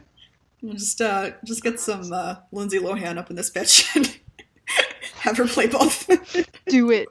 Just 0.64 1.00
uh 1.00 1.30
just 1.44 1.62
get 1.62 1.78
some 1.78 2.12
uh 2.12 2.36
Lindsay 2.50 2.80
Lohan 2.80 3.16
up 3.16 3.30
in 3.30 3.36
this 3.36 3.48
bitch 3.48 3.94
and 3.94 4.18
have 5.20 5.36
her 5.36 5.46
play 5.46 5.68
both. 5.68 6.08
Do 6.66 6.90
it. 6.90 7.08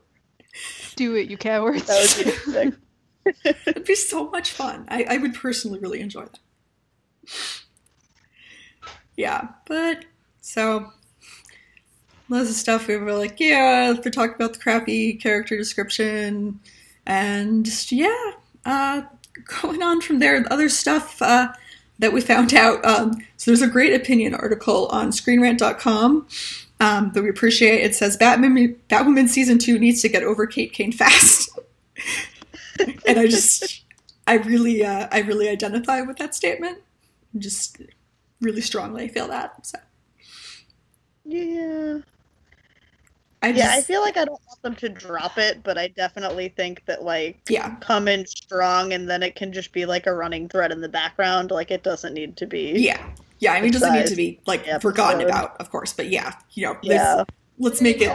Do 0.98 1.16
it, 1.16 1.30
you 1.30 1.38
cowards. 1.38 1.86
That 1.86 2.14
would 2.18 2.26
be 2.26 2.32
interesting. 2.32 2.76
It'd 3.66 3.86
be 3.86 3.96
so 3.96 4.30
much 4.30 4.52
fun. 4.52 4.86
I, 4.90 5.06
I 5.10 5.18
would 5.18 5.34
personally 5.34 5.80
really 5.80 6.02
enjoy 6.02 6.26
that. 6.26 6.40
Yeah, 9.18 9.48
but 9.66 10.06
so 10.42 10.92
lots 12.30 12.50
of 12.50 12.56
stuff 12.56 12.88
we 12.88 12.98
were 12.98 13.14
like, 13.14 13.40
yeah, 13.40 13.92
we're 13.94 14.12
talking 14.12 14.36
about 14.36 14.54
the 14.54 14.60
crappy 14.60 15.16
character 15.16 15.58
description, 15.58 16.60
and 17.08 17.92
yeah, 17.92 18.32
uh, 18.66 19.02
going 19.62 19.82
on 19.82 20.02
from 20.02 20.20
there, 20.20 20.46
other 20.52 20.70
stuff 20.70 21.20
uh, 21.22 21.52
that 21.98 22.14
we 22.14 22.22
found 22.22 22.54
out. 22.54 22.86
Um, 22.86 23.14
so 23.38 23.50
there's 23.50 23.64
a 23.64 23.68
great 23.68 23.94
opinion 23.94 24.36
article 24.36 24.88
on 24.88 25.10
ScreenRant.com 25.10 26.28
um, 26.80 27.12
that 27.14 27.24
we 27.24 27.30
appreciate. 27.30 27.84
It 27.84 27.96
says 27.96 28.18
Batman, 28.18 28.76
Batwoman 28.88 29.28
season 29.28 29.58
two 29.58 29.80
needs 29.80 30.02
to 30.04 30.10
get 30.10 30.22
over 30.22 30.46
Kate 30.46 30.74
Kane 30.74 30.92
fast, 30.92 31.50
and 33.08 33.18
I 33.18 33.26
just, 33.26 33.84
I 34.28 34.36
really, 34.36 34.86
uh, 34.86 35.08
I 35.12 35.22
really 35.22 35.50
identify 35.50 36.02
with 36.02 36.18
that 36.18 36.36
statement. 36.36 36.80
Just 37.38 37.78
really 38.42 38.62
strongly 38.62 39.08
feel 39.08 39.28
that. 39.28 39.66
So 39.66 39.80
Yeah. 41.26 42.00
I 43.42 43.52
just, 43.52 43.64
Yeah, 43.64 43.72
I 43.72 43.82
feel 43.82 44.02
like 44.02 44.18
I 44.18 44.26
don't 44.26 44.42
want 44.48 44.62
them 44.64 44.76
to 44.76 44.90
drop 44.90 45.38
it, 45.38 45.62
but 45.64 45.78
I 45.78 45.90
definitely 45.90 46.50
think 46.50 46.84
that 46.88 47.04
like 47.04 47.40
yeah, 47.50 47.76
come 47.82 48.08
in 48.08 48.26
strong 48.26 48.94
and 48.94 49.08
then 49.10 49.22
it 49.22 49.36
can 49.36 49.54
just 49.54 49.72
be 49.72 49.86
like 49.86 50.08
a 50.08 50.14
running 50.14 50.50
thread 50.50 50.72
in 50.72 50.82
the 50.82 50.90
background. 50.90 51.52
Like 51.52 51.70
it 51.70 51.84
doesn't 51.84 52.14
need 52.14 52.36
to 52.38 52.48
be 52.48 52.74
yeah, 52.78 53.08
yeah. 53.40 53.54
I 53.54 53.62
mean, 53.62 53.70
it 53.70 53.74
doesn't 53.74 53.94
need 53.94 54.08
to 54.08 54.16
be 54.16 54.40
like 54.48 54.66
the 54.66 54.80
forgotten 54.80 55.22
about, 55.22 55.56
of 55.62 55.70
course, 55.70 55.94
but 55.94 56.10
yeah, 56.10 56.34
you 56.54 56.66
know, 56.66 56.78
Yeah. 56.82 57.16
let's, 57.16 57.32
let's 57.60 57.82
make 57.82 58.02
it, 58.02 58.12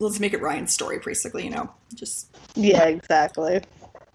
let's 0.00 0.18
make 0.18 0.32
it 0.32 0.42
Ryan's 0.42 0.72
story, 0.72 0.98
basically. 1.04 1.44
You 1.44 1.50
know, 1.50 1.72
just 1.94 2.36
Yeah, 2.56 2.84
exactly. 2.84 3.60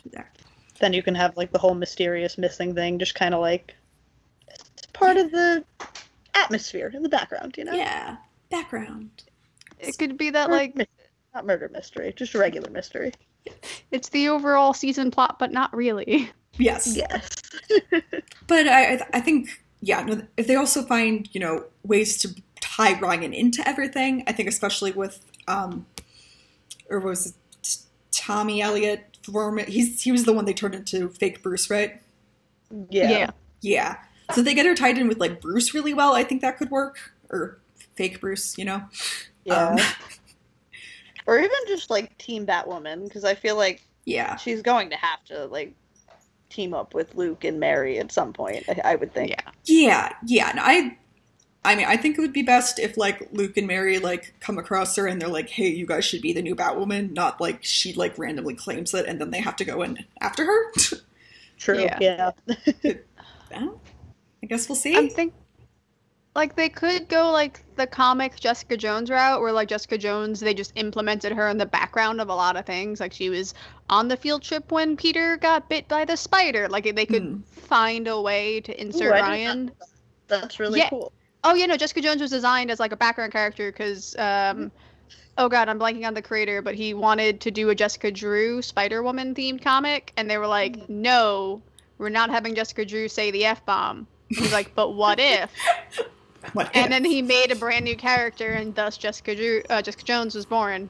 do 0.04 0.10
that. 0.12 0.37
Then 0.80 0.94
you 0.94 1.02
can 1.04 1.16
have 1.16 1.36
like 1.38 1.52
the 1.52 1.60
whole 1.60 1.74
mysterious 1.76 2.38
missing 2.38 2.76
thing 2.76 3.00
just 3.00 3.16
kinda 3.16 3.38
like 3.38 3.76
it's 4.48 4.86
part 4.94 5.18
of 5.18 5.32
the 5.32 5.64
atmosphere 6.36 6.92
in 6.94 7.04
the 7.04 7.10
background, 7.10 7.56
you 7.58 7.64
know? 7.66 7.74
Yeah, 7.74 8.18
background. 8.50 9.10
It 9.80 9.98
could 9.98 10.18
be 10.18 10.30
that 10.32 10.50
Or 10.50 10.54
like 10.54 10.76
mys- 10.76 10.88
not 11.34 11.46
murder 11.46 11.70
mystery, 11.72 12.14
just 12.16 12.34
a 12.36 12.40
regular 12.40 12.70
mystery. 12.70 13.12
it's 13.92 14.10
the 14.10 14.30
overall 14.30 14.74
season 14.74 15.12
plot, 15.12 15.38
but 15.40 15.52
not 15.52 15.76
really. 15.76 16.30
Yes, 16.60 16.96
Yes. 16.98 17.30
but 18.48 18.68
I, 18.68 18.96
I- 18.96 19.08
I 19.14 19.20
think 19.20 19.50
yeah, 19.82 20.22
if 20.38 20.48
they 20.48 20.56
also 20.56 20.82
find 20.84 21.30
you 21.32 21.40
know 21.40 21.66
ways 21.84 22.18
to 22.20 22.30
tie 22.62 22.98
Ryan 23.00 23.32
into 23.32 23.68
everything, 23.68 24.24
I 24.26 24.32
think 24.32 24.50
especially 24.50 24.92
with 24.92 25.24
um, 25.48 25.86
or 26.90 27.00
was 27.00 27.28
it 27.28 27.78
Tommy 28.12 28.60
Elliott? 28.62 29.17
Form 29.32 29.58
he's 29.60 30.02
he 30.02 30.12
was 30.12 30.26
the 30.26 30.34
one 30.34 30.46
they 30.46 30.54
turned 30.54 30.76
into 30.76 31.10
fake 31.10 31.44
Bruce, 31.44 31.70
right? 31.70 32.02
Yeah. 32.90 33.32
Yeah. 33.62 33.98
So 34.32 34.42
if 34.42 34.46
they 34.46 34.54
get 34.54 34.66
her 34.66 34.76
tied 34.76 34.98
in 34.98 35.08
with 35.08 35.20
like 35.20 35.42
Bruce 35.42 35.74
really 35.74 35.94
well. 35.94 36.16
I 36.16 36.24
think 36.24 36.42
that 36.42 36.58
could 36.58 36.70
work. 36.70 37.14
Or 37.30 37.60
fake 37.96 38.22
Bruce, 38.22 38.58
you 38.58 38.66
know. 38.66 38.84
Yeah. 39.46 39.70
Um, 39.70 39.80
or 41.28 41.40
even 41.40 41.58
just 41.68 41.90
like 41.90 42.18
Team 42.18 42.46
Batwoman, 42.46 43.04
because 43.04 43.24
I 43.24 43.36
feel 43.36 43.56
like 43.56 43.86
yeah. 44.06 44.36
she's 44.36 44.62
going 44.62 44.90
to 44.90 44.96
have 44.98 45.24
to 45.26 45.46
like 45.46 45.74
team 46.50 46.74
up 46.74 46.94
with 46.94 47.16
Luke 47.16 47.44
and 47.44 47.60
Mary 47.60 48.00
at 48.00 48.12
some 48.12 48.34
point. 48.34 48.64
I, 48.68 48.94
I 48.94 48.96
would 48.96 49.14
think. 49.14 49.32
Yeah. 49.32 49.52
Yeah. 49.66 50.14
Yeah. 50.26 50.52
No, 50.56 50.62
I. 50.64 50.98
I 51.68 51.76
mean, 51.76 51.86
I 51.86 51.98
think 51.98 52.18
it 52.18 52.22
would 52.22 52.32
be 52.32 52.44
best 52.44 52.80
if 52.80 52.96
like 52.96 53.28
Luke 53.34 53.58
and 53.58 53.68
Mary 53.68 54.00
like 54.00 54.34
come 54.40 54.58
across 54.58 54.96
her 54.96 55.06
and 55.06 55.22
they're 55.22 55.28
like, 55.28 55.50
"Hey, 55.50 55.68
you 55.68 55.86
guys 55.86 56.06
should 56.06 56.22
be 56.22 56.32
the 56.32 56.42
new 56.42 56.56
Batwoman," 56.56 57.12
not 57.12 57.42
like 57.42 57.60
she 57.62 57.92
like 57.94 58.18
randomly 58.18 58.54
claims 58.56 58.94
it 58.94 59.06
and 59.06 59.20
then 59.20 59.32
they 59.32 59.42
have 59.42 59.58
to 59.58 59.66
go 59.66 59.82
in 59.82 60.06
after 60.22 60.46
her. 60.46 60.72
True. 61.58 61.82
Yeah. 61.82 61.98
Yeah. 62.00 62.32
Well, 63.50 63.82
I 64.44 64.46
guess 64.48 64.68
we'll 64.68 64.76
see. 64.76 64.96
I 64.98 65.08
think 65.08 65.34
like 66.36 66.56
they 66.56 66.70
could 66.70 67.08
go 67.08 67.32
like 67.32 67.64
the 67.78 67.88
comic 67.88 68.40
Jessica 68.40 68.76
Jones 68.78 69.10
route 69.10 69.42
where 69.42 69.54
like 69.54 69.70
Jessica 69.70 69.98
Jones 69.98 70.42
they 70.42 70.54
just 70.54 70.74
implemented 70.76 71.32
her 71.32 71.48
in 71.48 71.58
the 71.58 71.66
background 71.66 72.20
of 72.22 72.30
a 72.30 72.36
lot 72.36 72.58
of 72.58 72.66
things 72.66 73.00
like 73.00 73.14
she 73.14 73.30
was 73.30 73.54
on 73.90 74.10
the 74.10 74.18
field 74.18 74.44
trip 74.44 74.72
when 74.72 74.98
Peter 74.98 75.38
got 75.38 75.70
bit 75.70 75.88
by 75.88 76.04
the 76.06 76.18
spider 76.18 76.68
like 76.68 76.94
they 76.94 77.06
could 77.06 77.24
Hmm. 77.24 77.40
find 77.42 78.08
a 78.08 78.22
way 78.22 78.60
to 78.62 78.80
insert 78.80 79.08
Ooh, 79.08 79.22
Ryan 79.22 79.72
That's 80.28 80.60
really 80.60 80.80
Yeah. 80.80 80.90
cool. 80.90 81.14
Oh 81.44 81.54
yeah 81.54 81.66
no 81.66 81.78
Jessica 81.78 82.02
Jones 82.02 82.22
was 82.22 82.32
designed 82.32 82.72
as 82.72 82.80
like 82.80 82.92
a 82.92 82.98
background 82.98 83.32
character 83.32 83.72
cuz 83.72 84.16
um 84.18 84.72
oh 85.38 85.50
god 85.50 85.70
I'm 85.70 85.80
blanking 85.80 86.06
on 86.06 86.14
the 86.14 86.22
creator 86.22 86.62
but 86.62 86.76
he 86.76 86.94
wanted 86.94 87.42
to 87.42 87.52
do 87.52 87.70
a 87.70 87.76
Jessica 87.76 88.12
Drew 88.12 88.62
Spider 88.62 89.04
Woman 89.04 89.36
themed 89.36 89.64
comic 89.64 90.14
and 90.18 90.30
they 90.30 90.38
were 90.38 90.48
like 90.48 90.90
no 90.90 91.62
we're 91.98 92.10
not 92.10 92.30
having 92.30 92.56
Jessica 92.56 92.86
Drew 92.86 93.08
say 93.08 93.32
the 93.32 93.46
f 93.46 93.66
bomb 93.66 94.08
he's 94.30 94.52
like 94.52 94.74
but 94.76 94.92
what 94.92 95.20
if? 95.20 95.52
What 96.54 96.74
and 96.76 96.92
then 96.92 97.04
he 97.04 97.22
made 97.22 97.52
a 97.52 97.56
brand 97.56 97.84
new 97.84 97.98
character, 97.98 98.54
and 98.54 98.74
thus 98.74 98.98
Jessica 98.98 99.36
Drew, 99.36 99.64
uh, 99.70 99.82
Jessica 99.82 100.04
Jones 100.06 100.36
was 100.36 100.46
born, 100.46 100.90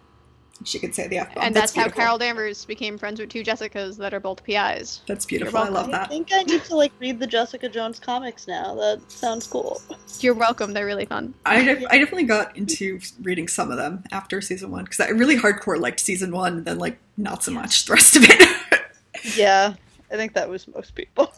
she 0.64 0.80
could 0.80 0.94
say 0.96 1.08
the 1.08 1.20
F 1.20 1.34
bomb. 1.34 1.44
and 1.46 1.56
that's, 1.56 1.74
how. 1.76 1.88
Carol 1.90 2.18
Danvers 2.18 2.66
became 2.66 2.98
friends 2.98 3.20
with 3.20 3.30
two 3.30 3.44
Jessicas 3.44 3.98
that 3.98 4.14
are 4.14 4.20
both 4.20 4.44
PIs. 4.44 5.02
That's 5.08 5.26
beautiful. 5.26 5.58
I 5.60 5.70
love 5.70 5.92
that. 5.92 6.04
I 6.04 6.08
think 6.08 6.30
I 6.32 6.44
need 6.44 6.64
to 6.66 6.76
like 6.76 6.92
read 7.00 7.20
the 7.20 7.28
Jessica 7.28 7.70
Jones 7.70 8.00
comics 8.00 8.48
now. 8.48 8.76
That 8.76 9.02
sounds 9.12 9.48
cool. 9.48 9.82
You're 10.20 10.34
welcome. 10.34 10.74
They're 10.74 10.86
really 10.86 11.06
fun. 11.06 11.34
I, 11.46 11.64
def- 11.64 11.86
I 11.90 11.98
definitely 12.00 12.26
got 12.26 12.56
into 12.58 13.00
reading 13.22 13.48
some 13.48 13.72
of 13.72 13.78
them 13.78 14.04
after 14.12 14.42
season 14.42 14.72
one 14.72 14.84
because 14.86 15.00
I 15.00 15.10
really 15.10 15.38
hardcore 15.38 15.80
liked 15.80 16.00
season 16.00 16.32
one, 16.32 16.58
and 16.58 16.66
then 16.66 16.80
like 16.80 16.98
not 17.18 17.44
so 17.44 17.52
much 17.52 17.86
the 17.86 17.94
rest 17.94 18.16
of 18.16 18.24
it. 18.26 18.58
Yeah. 19.36 19.74
I 20.12 20.16
think 20.16 20.34
that 20.34 20.48
was 20.48 20.68
most 20.68 20.96
people. 20.96 21.34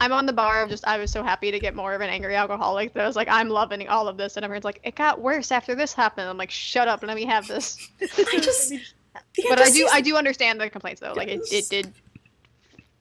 I'm 0.00 0.12
on 0.12 0.26
the 0.26 0.32
bar 0.32 0.62
of 0.62 0.70
just 0.70 0.86
I 0.86 0.98
was 0.98 1.10
so 1.10 1.22
happy 1.22 1.50
to 1.50 1.58
get 1.58 1.74
more 1.74 1.94
of 1.94 2.00
an 2.00 2.08
angry 2.08 2.36
alcoholic 2.36 2.94
that 2.94 3.04
I 3.04 3.06
was 3.06 3.16
like 3.16 3.28
I'm 3.28 3.48
loving 3.48 3.86
all 3.88 4.08
of 4.08 4.16
this, 4.16 4.36
and 4.36 4.44
everyone's 4.44 4.64
like 4.64 4.80
it 4.84 4.94
got 4.94 5.20
worse 5.20 5.50
after 5.50 5.74
this 5.74 5.92
happened. 5.92 6.28
I'm 6.28 6.36
like 6.36 6.50
shut 6.50 6.88
up 6.88 7.02
and 7.02 7.08
let 7.08 7.16
me 7.16 7.26
have 7.26 7.46
this. 7.48 7.76
I 8.00 8.38
just, 8.40 8.72
But 9.48 9.60
I 9.60 9.68
of 9.68 9.74
do 9.74 9.88
I 9.90 10.00
do 10.00 10.16
understand 10.16 10.60
the 10.60 10.70
complaints 10.70 11.00
though. 11.00 11.12
Like 11.14 11.28
it, 11.28 11.40
it 11.50 11.68
did. 11.68 11.92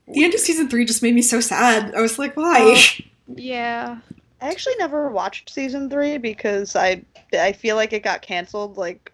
The 0.07 0.23
end 0.23 0.33
of 0.33 0.39
season 0.39 0.69
three 0.69 0.85
just 0.85 1.03
made 1.03 1.13
me 1.13 1.21
so 1.21 1.41
sad. 1.41 1.93
I 1.93 2.01
was 2.01 2.17
like, 2.17 2.35
why? 2.35 2.57
Oh. 2.59 3.03
Yeah. 3.35 3.97
I 4.39 4.49
actually 4.49 4.75
never 4.79 5.09
watched 5.09 5.49
season 5.49 5.89
three 5.89 6.17
because 6.17 6.77
I 6.77 7.03
I 7.33 7.51
feel 7.51 7.75
like 7.75 7.91
it 7.91 8.03
got 8.03 8.21
canceled 8.21 8.77
like 8.77 9.11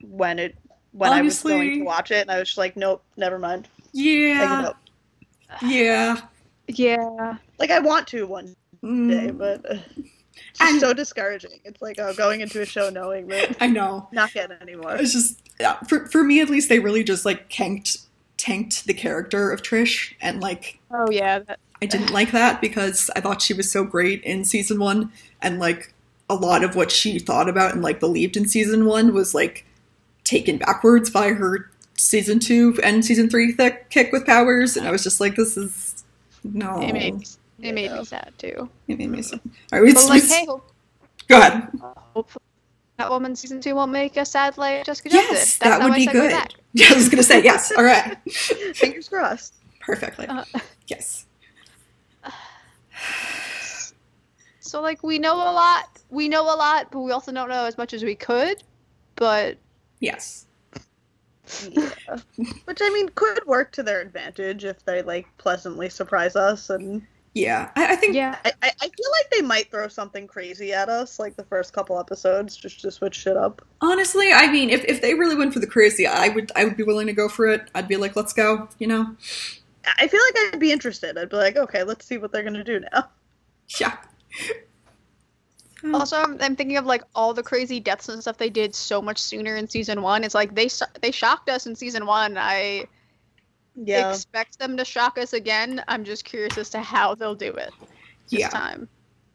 when 0.00 0.38
it 0.38 0.54
when 0.92 1.12
I 1.12 1.22
was 1.22 1.42
going 1.42 1.80
to 1.80 1.82
watch 1.82 2.12
it 2.12 2.20
and 2.20 2.30
I 2.30 2.38
was 2.38 2.50
just 2.50 2.58
like 2.58 2.76
nope 2.76 3.02
never 3.16 3.36
mind 3.36 3.66
yeah, 3.92 4.70
yeah. 5.60 6.20
Yeah. 6.68 7.36
like 7.58 7.70
I 7.70 7.78
want 7.80 8.06
to 8.08 8.26
one 8.26 8.46
day 8.46 8.54
Mm. 8.84 9.38
but 9.38 9.68
uh, 9.70 9.78
It's 10.50 10.60
And- 10.60 10.80
so 10.80 10.92
discouraging. 10.92 11.58
It's 11.64 11.82
like 11.82 11.96
oh, 11.98 12.14
going 12.14 12.40
into 12.42 12.60
a 12.60 12.66
show 12.66 12.90
knowing 12.90 13.26
that 13.28 13.56
I 13.60 13.66
know. 13.66 14.08
not 14.12 14.32
getting 14.32 14.56
anymore. 14.60 14.94
It's 14.96 15.12
just 15.12 15.40
yeah, 15.58 15.78
for 15.88 16.06
for 16.06 16.22
me 16.22 16.40
at 16.40 16.48
least 16.48 16.68
they 16.68 16.78
really 16.78 17.02
just 17.02 17.24
like 17.24 17.48
tanked 17.48 17.98
tanked 18.36 18.86
the 18.86 18.94
character 18.94 19.50
of 19.50 19.62
Trish 19.62 20.14
and 20.20 20.40
like 20.40 20.78
Oh 20.92 21.10
yeah, 21.10 21.40
that, 21.40 21.58
I 21.82 21.86
didn't 21.86 22.10
like 22.12 22.30
that 22.32 22.60
because 22.60 23.10
I 23.16 23.20
thought 23.20 23.42
she 23.42 23.52
was 23.54 23.70
so 23.70 23.82
great 23.84 24.22
in 24.22 24.44
season 24.44 24.78
1 24.78 25.10
and 25.42 25.58
like 25.58 25.92
a 26.30 26.34
lot 26.36 26.62
of 26.62 26.76
what 26.76 26.92
she 26.92 27.18
thought 27.18 27.48
about 27.48 27.72
and 27.74 27.82
like 27.82 27.98
believed 27.98 28.36
in 28.36 28.46
season 28.46 28.84
1 28.86 29.12
was 29.12 29.34
like 29.34 29.64
taken 30.24 30.58
backwards 30.58 31.10
by 31.10 31.30
her 31.32 31.68
season 31.96 32.38
2 32.38 32.78
and 32.84 33.04
season 33.04 33.28
3 33.28 33.52
thick 33.52 33.90
kick 33.90 34.12
with 34.12 34.24
powers 34.26 34.76
and 34.76 34.86
I 34.86 34.92
was 34.92 35.02
just 35.02 35.18
like 35.20 35.34
this 35.34 35.56
is 35.56 35.87
no 36.52 36.80
it 36.80 36.92
made 36.92 37.14
me, 37.16 37.24
it 37.60 37.74
made 37.74 37.92
me 37.92 38.04
sad 38.04 38.32
too. 38.38 38.68
It 38.88 38.98
made 38.98 39.10
me 39.10 39.22
sad. 39.22 39.40
Right, 39.72 39.82
we- 39.82 39.92
But 39.94 40.06
like, 40.08 40.22
hey, 40.28 40.44
hope, 40.46 40.70
go 41.28 41.38
ahead. 41.38 41.68
hopefully 42.14 42.42
that 42.98 43.10
woman 43.10 43.36
season 43.36 43.60
two 43.60 43.74
won't 43.74 43.92
make 43.92 44.16
us 44.18 44.30
sad 44.32 44.58
like 44.58 44.84
Jessica 44.84 45.08
Jones 45.10 45.26
Yes, 45.30 45.58
did. 45.58 45.64
That 45.70 45.82
would 45.82 45.94
be 45.94 46.06
good. 46.06 46.32
Yeah, 46.74 46.88
I 46.90 46.94
was 46.96 47.08
gonna 47.08 47.22
say 47.22 47.42
yes. 47.42 47.72
All 47.72 47.82
right, 47.82 48.16
Fingers 48.74 49.08
crossed. 49.08 49.54
perfectly. 49.80 50.26
Uh, 50.26 50.44
Yes. 50.86 51.24
so 54.60 54.80
like 54.82 55.02
we 55.02 55.18
know 55.18 55.34
a 55.36 55.50
lot, 55.52 55.88
we 56.10 56.28
know 56.28 56.42
a 56.42 56.56
lot, 56.56 56.90
but 56.90 57.00
we 57.00 57.10
also 57.12 57.32
don't 57.32 57.48
know 57.48 57.64
as 57.64 57.78
much 57.78 57.92
as 57.94 58.04
we 58.04 58.14
could. 58.14 58.62
But 59.16 59.56
Yes. 60.00 60.46
Yeah. 61.70 62.18
Which 62.64 62.80
I 62.82 62.90
mean 62.90 63.08
could 63.10 63.44
work 63.46 63.72
to 63.72 63.82
their 63.82 64.00
advantage 64.00 64.64
if 64.64 64.84
they 64.84 65.02
like 65.02 65.26
pleasantly 65.38 65.88
surprise 65.88 66.36
us 66.36 66.70
and 66.70 67.02
Yeah, 67.34 67.70
I, 67.76 67.92
I 67.92 67.96
think 67.96 68.14
yeah, 68.14 68.36
I, 68.44 68.52
I 68.62 68.70
I 68.80 68.88
feel 68.88 69.10
like 69.12 69.30
they 69.30 69.42
might 69.42 69.70
throw 69.70 69.88
something 69.88 70.26
crazy 70.26 70.72
at 70.72 70.88
us 70.88 71.18
like 71.18 71.36
the 71.36 71.44
first 71.44 71.72
couple 71.72 71.98
episodes 71.98 72.56
just 72.56 72.80
to 72.80 72.90
switch 72.90 73.14
shit 73.14 73.36
up. 73.36 73.62
honestly, 73.80 74.32
I 74.32 74.50
mean, 74.50 74.70
if, 74.70 74.84
if 74.84 75.00
they 75.00 75.14
really 75.14 75.36
went 75.36 75.52
for 75.52 75.60
the 75.60 75.66
crazy, 75.66 76.06
I 76.06 76.28
would 76.28 76.50
I 76.56 76.64
would 76.64 76.76
be 76.76 76.82
willing 76.82 77.06
to 77.06 77.12
go 77.12 77.28
for 77.28 77.46
it. 77.46 77.70
I'd 77.74 77.88
be 77.88 77.96
like, 77.96 78.16
let's 78.16 78.32
go. 78.32 78.68
You 78.78 78.88
know? 78.88 79.16
I 79.98 80.08
feel 80.08 80.20
like 80.26 80.54
I'd 80.54 80.60
be 80.60 80.72
interested. 80.72 81.16
I'd 81.16 81.30
be 81.30 81.36
like, 81.36 81.56
okay, 81.56 81.82
let's 81.84 82.04
see 82.06 82.18
what 82.18 82.32
they're 82.32 82.42
gonna 82.42 82.64
do 82.64 82.80
now. 82.92 83.08
Yeah. 83.80 83.96
Also, 85.94 86.16
I'm, 86.16 86.36
I'm 86.40 86.56
thinking 86.56 86.76
of 86.76 86.86
like 86.86 87.02
all 87.14 87.32
the 87.34 87.42
crazy 87.42 87.78
deaths 87.80 88.08
and 88.08 88.20
stuff 88.20 88.36
they 88.38 88.50
did 88.50 88.74
so 88.74 89.00
much 89.00 89.18
sooner 89.18 89.56
in 89.56 89.68
season 89.68 90.02
one. 90.02 90.24
It's 90.24 90.34
like 90.34 90.54
they 90.54 90.68
they 91.00 91.10
shocked 91.12 91.48
us 91.48 91.66
in 91.66 91.76
season 91.76 92.04
one. 92.06 92.36
I 92.36 92.86
Yeah. 93.76 94.10
expect 94.10 94.58
them 94.58 94.76
to 94.76 94.84
shock 94.84 95.18
us 95.18 95.32
again. 95.32 95.82
I'm 95.88 96.04
just 96.04 96.24
curious 96.24 96.58
as 96.58 96.70
to 96.70 96.80
how 96.80 97.14
they'll 97.14 97.34
do 97.36 97.52
it 97.52 97.70
this 98.30 98.40
Yeah. 98.40 98.48
time 98.48 98.88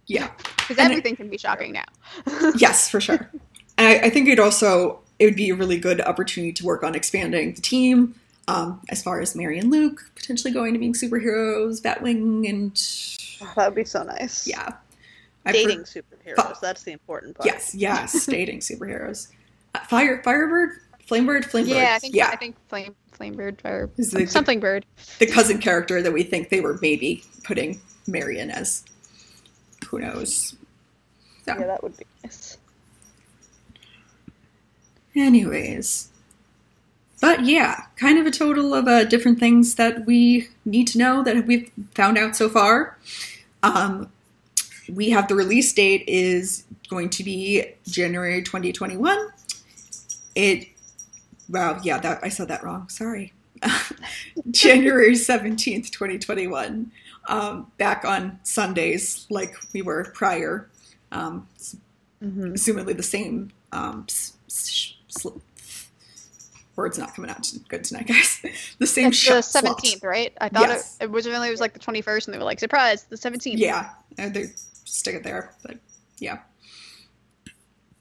Yeah. 0.07 0.31
because 0.57 0.77
And 0.77 0.91
it- 0.91 0.97
everything 0.97 1.15
can 1.15 1.29
be 1.29 1.37
shocking 1.37 1.71
now. 1.73 1.85
Yes, 2.57 2.89
for 2.89 2.99
sure. 2.99 3.29
And 3.77 3.87
I, 3.87 4.07
I 4.07 4.09
think 4.09 4.27
it 4.27 4.39
also 4.39 4.99
it 5.19 5.25
would 5.25 5.35
be 5.37 5.49
a 5.49 5.55
really 5.55 5.77
good 5.77 6.01
opportunity 6.01 6.51
to 6.53 6.65
work 6.65 6.83
on 6.83 6.93
expanding 6.95 7.53
the 7.53 7.61
team. 7.61 8.15
Um, 8.49 8.81
as 8.89 9.01
far 9.01 9.21
as 9.21 9.33
Mary 9.37 9.57
and 9.57 9.71
Luke 9.71 10.11
potentially 10.15 10.51
going 10.51 10.73
to 10.73 10.79
being 10.79 10.91
superheroes, 10.93 11.81
Batwing, 11.81 12.49
and 12.49 12.75
that 13.55 13.67
would 13.67 13.75
be 13.75 13.85
so 13.85 14.03
nice. 14.03 14.45
yeah, 14.45 14.67
I've 15.45 15.55
heard- 15.55 15.87
Dating 16.25 16.35
superheroes. 16.35 16.59
That's 16.61 16.83
the 16.83 16.91
important 16.91 17.35
part. 17.37 17.45
Yes, 17.45 17.75
yes, 17.75 18.25
dating 18.25 18.59
superheroes. 18.59 19.27
Uh, 19.75 19.79
Fire, 19.81 20.21
Firebird, 20.23 20.71
Flamebird, 21.07 21.45
Flamebird. 21.45 21.67
yeah, 21.69 21.93
I 21.95 21.99
think 21.99 22.15
yeah, 22.15 22.29
I 22.29 22.35
think 22.35 22.55
Flame 22.69 22.95
Flamebird 23.17 23.57
or 23.65 23.89
Is 23.97 24.11
the, 24.11 24.25
something 24.25 24.59
bird. 24.59 24.85
the 25.19 25.25
cousin 25.27 25.59
character 25.59 26.01
that 26.01 26.11
we 26.13 26.23
think 26.23 26.49
they 26.49 26.61
were 26.61 26.79
maybe 26.81 27.23
putting 27.43 27.79
Marion 28.07 28.49
as. 28.51 28.83
Who 29.89 29.99
knows? 29.99 30.55
So, 31.45 31.53
Yeah, 31.59 31.67
that 31.67 31.83
would 31.83 31.95
be 31.97 32.05
nice. 32.23 32.57
anyways, 35.15 36.09
but 37.21 37.45
yeah, 37.45 37.83
kind 37.97 38.17
of 38.17 38.25
a 38.25 38.31
total 38.31 38.73
of 38.73 38.87
uh, 38.87 39.03
different 39.05 39.39
things 39.39 39.75
that 39.75 40.05
we 40.05 40.47
need 40.65 40.87
to 40.87 40.97
know 40.97 41.23
that 41.23 41.45
we've 41.45 41.69
found 41.93 42.17
out 42.17 42.35
so 42.35 42.49
far. 42.49 42.97
Um, 43.61 44.09
we 44.91 45.09
have 45.11 45.27
the 45.27 45.35
release 45.35 45.71
date 45.73 46.03
is 46.07 46.65
going 46.89 47.09
to 47.11 47.23
be 47.23 47.65
January 47.87 48.41
2021. 48.43 49.29
It 50.35 50.67
wow, 51.49 51.79
yeah, 51.83 51.99
that 51.99 52.19
I 52.23 52.29
said 52.29 52.47
that 52.49 52.63
wrong. 52.63 52.89
Sorry. 52.89 53.33
January 54.51 55.11
17th, 55.13 55.89
2021. 55.91 56.91
Um, 57.29 57.71
back 57.77 58.03
on 58.03 58.39
Sundays 58.43 59.25
like 59.29 59.55
we 59.73 59.81
were 59.81 60.05
prior. 60.13 60.69
Um, 61.11 61.47
Mm-hmm. 62.23 62.53
assumedly 62.53 62.95
the 62.95 63.03
same 63.03 63.51
um, 63.73 64.05
sl- 64.47 65.29
words 66.77 66.97
not 66.97 67.13
coming 67.13 67.29
out 67.29 67.51
good 67.67 67.83
tonight, 67.83 68.07
guys. 68.07 68.39
the 68.79 68.87
same 68.87 69.07
It's 69.09 69.27
the 69.27 69.41
seventeenth, 69.41 70.03
right? 70.05 70.31
I 70.39 70.47
thought 70.47 70.69
Yes. 70.69 70.95
it, 71.01 71.03
it 71.03 71.09
originally 71.09 71.49
was 71.49 71.59
like 71.59 71.73
the 71.73 71.79
twenty 71.79 72.01
first, 72.01 72.27
and 72.29 72.33
they 72.33 72.37
were 72.37 72.45
like, 72.45 72.61
"Surprise, 72.61 73.03
the 73.03 73.17
17th. 73.17 73.57
Yeah, 73.57 73.89
stick 74.85 75.15
it 75.15 75.23
there, 75.23 75.53
but 75.63 75.77
yeah. 76.17 76.39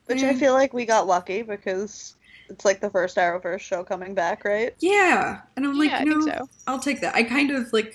Which 0.07 0.23
I 0.23 0.35
feel 0.35 0.53
like 0.53 0.73
we 0.75 0.85
got 0.85 1.07
lucky 1.07 1.43
because 1.43 2.17
it's 2.49 2.65
like 2.65 2.81
the 2.81 2.91
first 2.91 3.17
Arrowverse 3.17 3.61
show 3.61 3.83
coming 3.83 4.15
back, 4.15 4.45
right? 4.45 4.75
Yeah, 4.79 5.41
and 5.57 5.65
I'm 5.65 5.79
like, 5.79 5.91
yeah, 5.91 5.99
I 5.99 6.03
you 6.03 6.11
know, 6.11 6.25
think 6.25 6.37
so. 6.37 6.49
I'll 6.67 6.79
take 6.81 7.01
that. 7.01 7.15
I 7.15 7.23
kind 7.23 7.51
of 7.51 7.73
like 7.73 7.95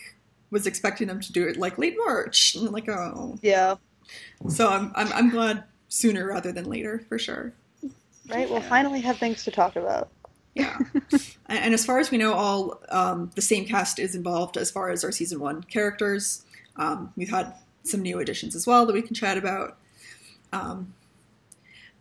was 0.50 0.66
expecting 0.66 1.08
them 1.08 1.20
to 1.20 1.32
do 1.32 1.48
it 1.48 1.58
like 1.58 1.78
late 1.78 1.96
March, 1.98 2.56
and 2.56 2.68
I'm 2.68 2.74
like, 2.74 2.90
oh, 2.90 3.38
Yeah. 3.42 3.76
so 4.50 4.70
I'm 4.70 4.92
I'm 4.96 5.12
I'm 5.14 5.30
glad 5.30 5.64
sooner 5.90 6.26
rather 6.28 6.52
than 6.52 6.66
later 6.66 7.06
for 7.08 7.20
sure. 7.20 7.54
Right. 8.30 8.50
We'll 8.50 8.62
finally 8.62 9.00
have 9.02 9.18
things 9.18 9.44
to 9.46 9.52
talk 9.52 9.76
about. 9.76 10.10
Yeah, 10.56 10.78
and, 11.12 11.20
and 11.48 11.74
as 11.74 11.86
far 11.86 12.00
as 12.00 12.10
we 12.10 12.18
know, 12.18 12.34
all 12.34 12.82
um, 12.90 13.30
the 13.36 13.42
same 13.42 13.66
cast 13.66 14.00
is 14.00 14.16
involved 14.16 14.58
as 14.58 14.72
far 14.72 14.90
as 14.90 15.04
our 15.04 15.12
season 15.12 15.40
one 15.40 15.62
characters. 15.64 16.44
Um, 16.78 17.14
we've 17.16 17.30
had 17.30 17.54
some 17.88 18.02
new 18.02 18.20
additions 18.20 18.56
as 18.56 18.68
well 18.68 18.86
that 18.86 18.94
we 18.94 19.02
can 19.02 19.16
chat 19.16 19.38
about. 19.38 19.78
Um, 20.54 20.94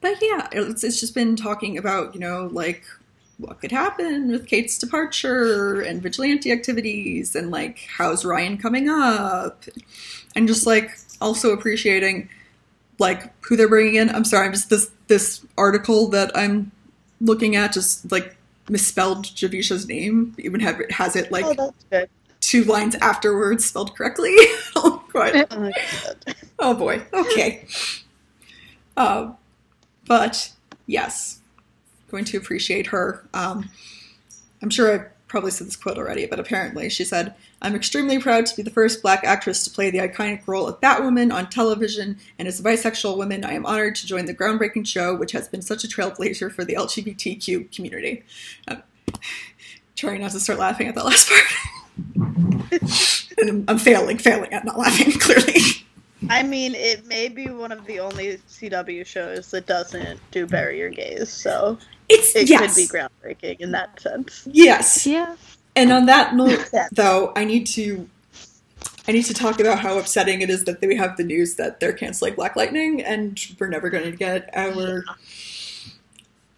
but 0.01 0.17
yeah, 0.21 0.49
it's, 0.53 0.85
it's 0.85 1.01
just 1.01 1.15
been 1.15 1.37
talking 1.37 1.79
about 1.79 2.15
you 2.15 2.21
know 2.21 2.49
like 2.53 2.85
what 3.39 3.61
could 3.61 3.73
happen 3.73 4.31
with 4.31 4.47
Kate's 4.47 4.79
departure 4.79 5.81
and 5.83 6.03
vigilante 6.03 6.51
activities 6.51 7.37
and 7.37 7.51
like 7.51 7.87
how's 7.99 8.25
Ryan 8.25 8.57
coming 8.57 8.89
up 8.89 9.65
and 10.35 10.49
just 10.49 10.67
like 10.67 10.97
also 11.21 11.53
appreciating 11.53 12.29
like 12.99 13.33
who 13.45 13.57
they're 13.57 13.69
bringing 13.69 13.97
in. 13.97 14.09
I'm 14.11 14.25
sorry, 14.25 14.47
I'm 14.47 14.53
just 14.53 14.71
this 14.71 14.91
this 15.09 15.45
article 15.57 16.09
that 16.09 16.37
I'm 16.37 16.73
looking 17.21 17.57
at 17.57 17.73
just 17.73 18.11
like 18.11 18.37
misspelled 18.69 19.27
Javicia's 19.27 19.87
name, 19.87 20.35
even 20.39 20.61
have 20.61 20.81
it 20.81 20.93
has 20.93 21.17
it 21.17 21.31
like 21.31 21.45
oh, 21.59 21.75
two 22.41 22.65
lines 22.65 22.95
afterwards 22.97 23.65
spelled 23.65 23.95
correctly. 23.95 24.35
oh, 25.17 25.71
Oh, 26.29 26.33
oh 26.59 26.75
boy. 26.75 27.03
Okay. 27.13 27.67
Um, 28.97 29.37
but 30.07 30.53
yes, 30.87 31.41
going 32.11 32.25
to 32.27 32.37
appreciate 32.37 32.89
her. 32.89 33.27
Um, 33.35 33.71
I'm 34.63 34.71
sure 34.71 34.95
I 34.95 35.07
probably 35.29 35.51
said 35.51 35.67
this 35.67 35.77
quote 35.77 35.99
already, 35.99 36.27
but 36.27 36.41
apparently 36.41 36.89
she 36.89 37.05
said, 37.05 37.35
"I'm 37.61 37.75
extremely 37.75 38.19
proud 38.19 38.47
to 38.47 38.57
be 38.57 38.63
the 38.63 38.71
first 38.71 39.03
Black 39.03 39.25
actress 39.25 39.65
to 39.65 39.71
play 39.71 39.91
the 39.91 39.99
iconic 39.99 40.47
role 40.47 40.67
of 40.67 40.81
Batwoman 40.81 41.33
on 41.33 41.51
television, 41.51 42.19
and 42.39 42.49
as 42.49 42.61
a 42.61 42.63
bisexual 42.63 43.17
woman, 43.17 43.45
I 43.45 43.53
am 43.53 43.67
honored 43.67 43.97
to 43.97 44.07
join 44.07 44.27
the 44.27 44.35
groundbreaking 44.35 44.87
show, 44.87 45.15
which 45.15 45.33
has 45.33 45.49
been 45.49 45.63
such 45.63 45.85
a 45.85 45.89
trailblazer 45.89 46.53
for 46.53 46.65
the 46.65 46.75
LGBTQ 46.75 47.75
community." 47.75 48.25
Um, 48.69 48.83
trying 49.97 50.21
not 50.21 50.33
to 50.33 50.41
start 50.41 50.59
laughing 50.59 50.89
at 50.89 50.95
that 50.95 51.05
last 51.05 51.29
part. 51.29 51.43
And 53.39 53.49
I'm, 53.51 53.65
I'm 53.69 53.79
failing, 53.79 54.19
failing 54.19 54.53
at 54.53 54.65
not 54.65 54.79
laughing, 54.79 55.13
clearly. 55.21 55.61
I 56.31 56.43
mean, 56.43 56.75
it 56.75 57.07
may 57.07 57.29
be 57.29 57.49
one 57.49 57.71
of 57.73 57.85
the 57.87 58.01
only 58.01 58.39
CW 58.49 59.05
shows 59.07 59.51
that 59.51 59.67
doesn't 59.67 60.19
do 60.31 60.47
bury 60.47 60.79
your 60.79 60.89
gays, 60.91 61.31
so 61.31 61.79
It's 62.09 62.35
it 62.35 62.49
yes, 62.49 62.75
could 62.75 62.83
be 62.83 62.89
groundbreaking 62.89 63.61
in 63.61 63.71
that 63.73 64.01
sense. 64.01 64.49
yes. 64.51 65.07
Yeah. 65.07 65.37
And 65.77 65.93
on 65.93 66.07
that 66.07 66.35
note, 66.35 66.69
Yeah. 66.73 66.89
though, 66.93 67.33
I 67.37 67.45
need 67.45 67.67
to, 67.69 68.09
I 69.07 69.13
need 69.13 69.25
to 69.27 69.35
talk 69.35 69.61
about 69.61 69.79
how 69.79 69.99
upsetting 69.99 70.41
it 70.41 70.49
is 70.51 70.65
that 70.65 70.81
we 70.81 70.97
have 70.97 71.17
the 71.19 71.25
news 71.25 71.57
that 71.57 71.79
they're 71.81 71.93
canceling 71.93 72.35
Black 72.35 72.57
Lightning, 72.57 73.03
and 73.03 73.39
we're 73.61 73.69
never 73.69 73.91
going 73.91 74.05
to 74.11 74.17
get 74.17 74.49
our 74.57 75.05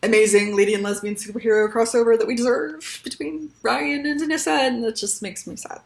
amazing 0.02 0.56
lady 0.56 0.74
and 0.74 0.82
lesbian 0.82 1.14
superhero 1.14 1.70
crossover 1.72 2.18
that 2.18 2.26
we 2.26 2.34
deserve 2.34 3.00
between 3.04 3.50
Ryan 3.62 4.06
and 4.06 4.20
Anissa, 4.20 4.66
and 4.66 4.84
that 4.84 4.96
just 4.96 5.22
makes 5.22 5.46
me 5.46 5.56
sad. 5.56 5.80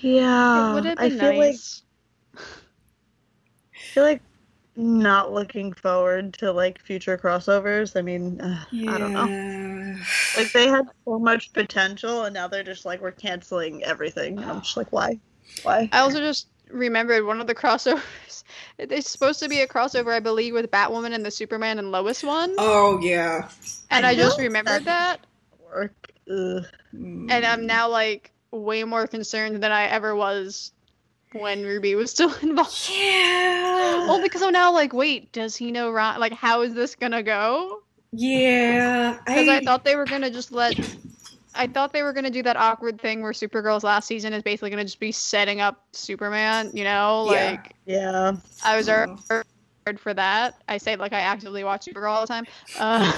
Yeah, 0.00 0.70
it 0.70 0.74
would 0.74 0.84
have 0.84 0.98
I 0.98 1.08
been 1.08 1.18
feel 1.18 1.28
like 1.36 1.52
nice. 1.52 1.82
I 2.36 3.78
feel 3.94 4.02
like 4.04 4.22
not 4.74 5.32
looking 5.32 5.72
forward 5.72 6.32
to 6.34 6.50
like 6.50 6.80
future 6.80 7.18
crossovers. 7.18 7.96
I 7.96 8.02
mean, 8.02 8.40
uh, 8.40 8.64
I 8.72 8.98
don't 8.98 9.12
know. 9.12 9.26
know. 9.26 9.98
Like 10.36 10.52
they 10.52 10.66
had 10.66 10.86
so 11.04 11.18
much 11.18 11.52
potential, 11.52 12.24
and 12.24 12.34
now 12.34 12.48
they're 12.48 12.64
just 12.64 12.84
like 12.84 13.00
we're 13.00 13.12
canceling 13.12 13.84
everything. 13.84 14.38
And 14.38 14.50
I'm 14.50 14.62
just 14.62 14.76
like, 14.76 14.90
why? 14.90 15.18
Why? 15.62 15.88
I 15.92 16.00
also 16.00 16.18
just 16.18 16.48
remembered 16.72 17.24
one 17.24 17.40
of 17.40 17.46
the 17.46 17.54
crossovers. 17.54 18.02
It's 18.78 19.10
supposed 19.10 19.40
to 19.40 19.48
be 19.48 19.60
a 19.60 19.66
crossover, 19.66 20.12
I 20.12 20.20
believe, 20.20 20.52
with 20.52 20.70
Batwoman 20.70 21.14
and 21.14 21.24
the 21.24 21.30
Superman 21.30 21.78
and 21.78 21.92
Lois 21.92 22.22
one. 22.22 22.54
Oh 22.58 22.98
yeah. 23.00 23.48
and 23.90 24.04
I 24.04 24.10
I, 24.10 24.14
just 24.14 24.38
remembered 24.38 24.84
that. 24.84 25.20
Work. 25.72 26.12
Ugh. 26.28 26.64
Mm. 26.94 27.30
And 27.30 27.46
I'm 27.46 27.66
now 27.66 27.88
like 27.88 28.32
way 28.50 28.84
more 28.84 29.06
concerned 29.06 29.62
than 29.62 29.72
I 29.72 29.84
ever 29.84 30.14
was 30.14 30.72
when 31.32 31.64
Ruby 31.64 31.94
was 31.94 32.10
still 32.10 32.34
involved. 32.42 32.90
Yeah. 32.90 34.06
Only 34.08 34.24
because 34.24 34.42
I'm 34.42 34.52
now 34.52 34.72
like, 34.72 34.92
wait, 34.92 35.32
does 35.32 35.56
he 35.56 35.70
know 35.70 35.90
Ron? 35.90 36.20
Like, 36.20 36.32
how 36.32 36.62
is 36.62 36.74
this 36.74 36.94
gonna 36.94 37.22
go? 37.22 37.82
Yeah. 38.12 39.18
Because 39.26 39.48
I, 39.48 39.60
thought 39.60 39.84
they 39.84 39.96
were 39.96 40.04
gonna 40.04 40.30
just 40.30 40.52
let. 40.52 40.74
I 41.54 41.66
thought 41.66 41.92
they 41.92 42.02
were 42.02 42.12
gonna 42.12 42.30
do 42.30 42.42
that 42.44 42.56
awkward 42.56 43.00
thing 43.00 43.20
where 43.22 43.32
Supergirl's 43.32 43.84
last 43.84 44.06
season 44.06 44.32
is 44.32 44.42
basically 44.42 44.70
gonna 44.70 44.84
just 44.84 45.00
be 45.00 45.12
setting 45.12 45.60
up 45.60 45.84
Superman. 45.92 46.70
You 46.74 46.84
know, 46.84 47.24
like 47.24 47.74
Yeah. 47.86 48.32
I 48.64 48.76
was 48.76 48.88
Oh. 48.88 49.16
hard 49.28 50.00
for 50.00 50.14
that. 50.14 50.54
I 50.68 50.78
say 50.78 50.96
like 50.96 51.12
I 51.12 51.20
actively 51.20 51.64
watch 51.64 51.86
Supergirl 51.86 52.10
all 52.10 52.20
the 52.22 52.26
time. 52.26 52.46
Uh, 52.78 53.12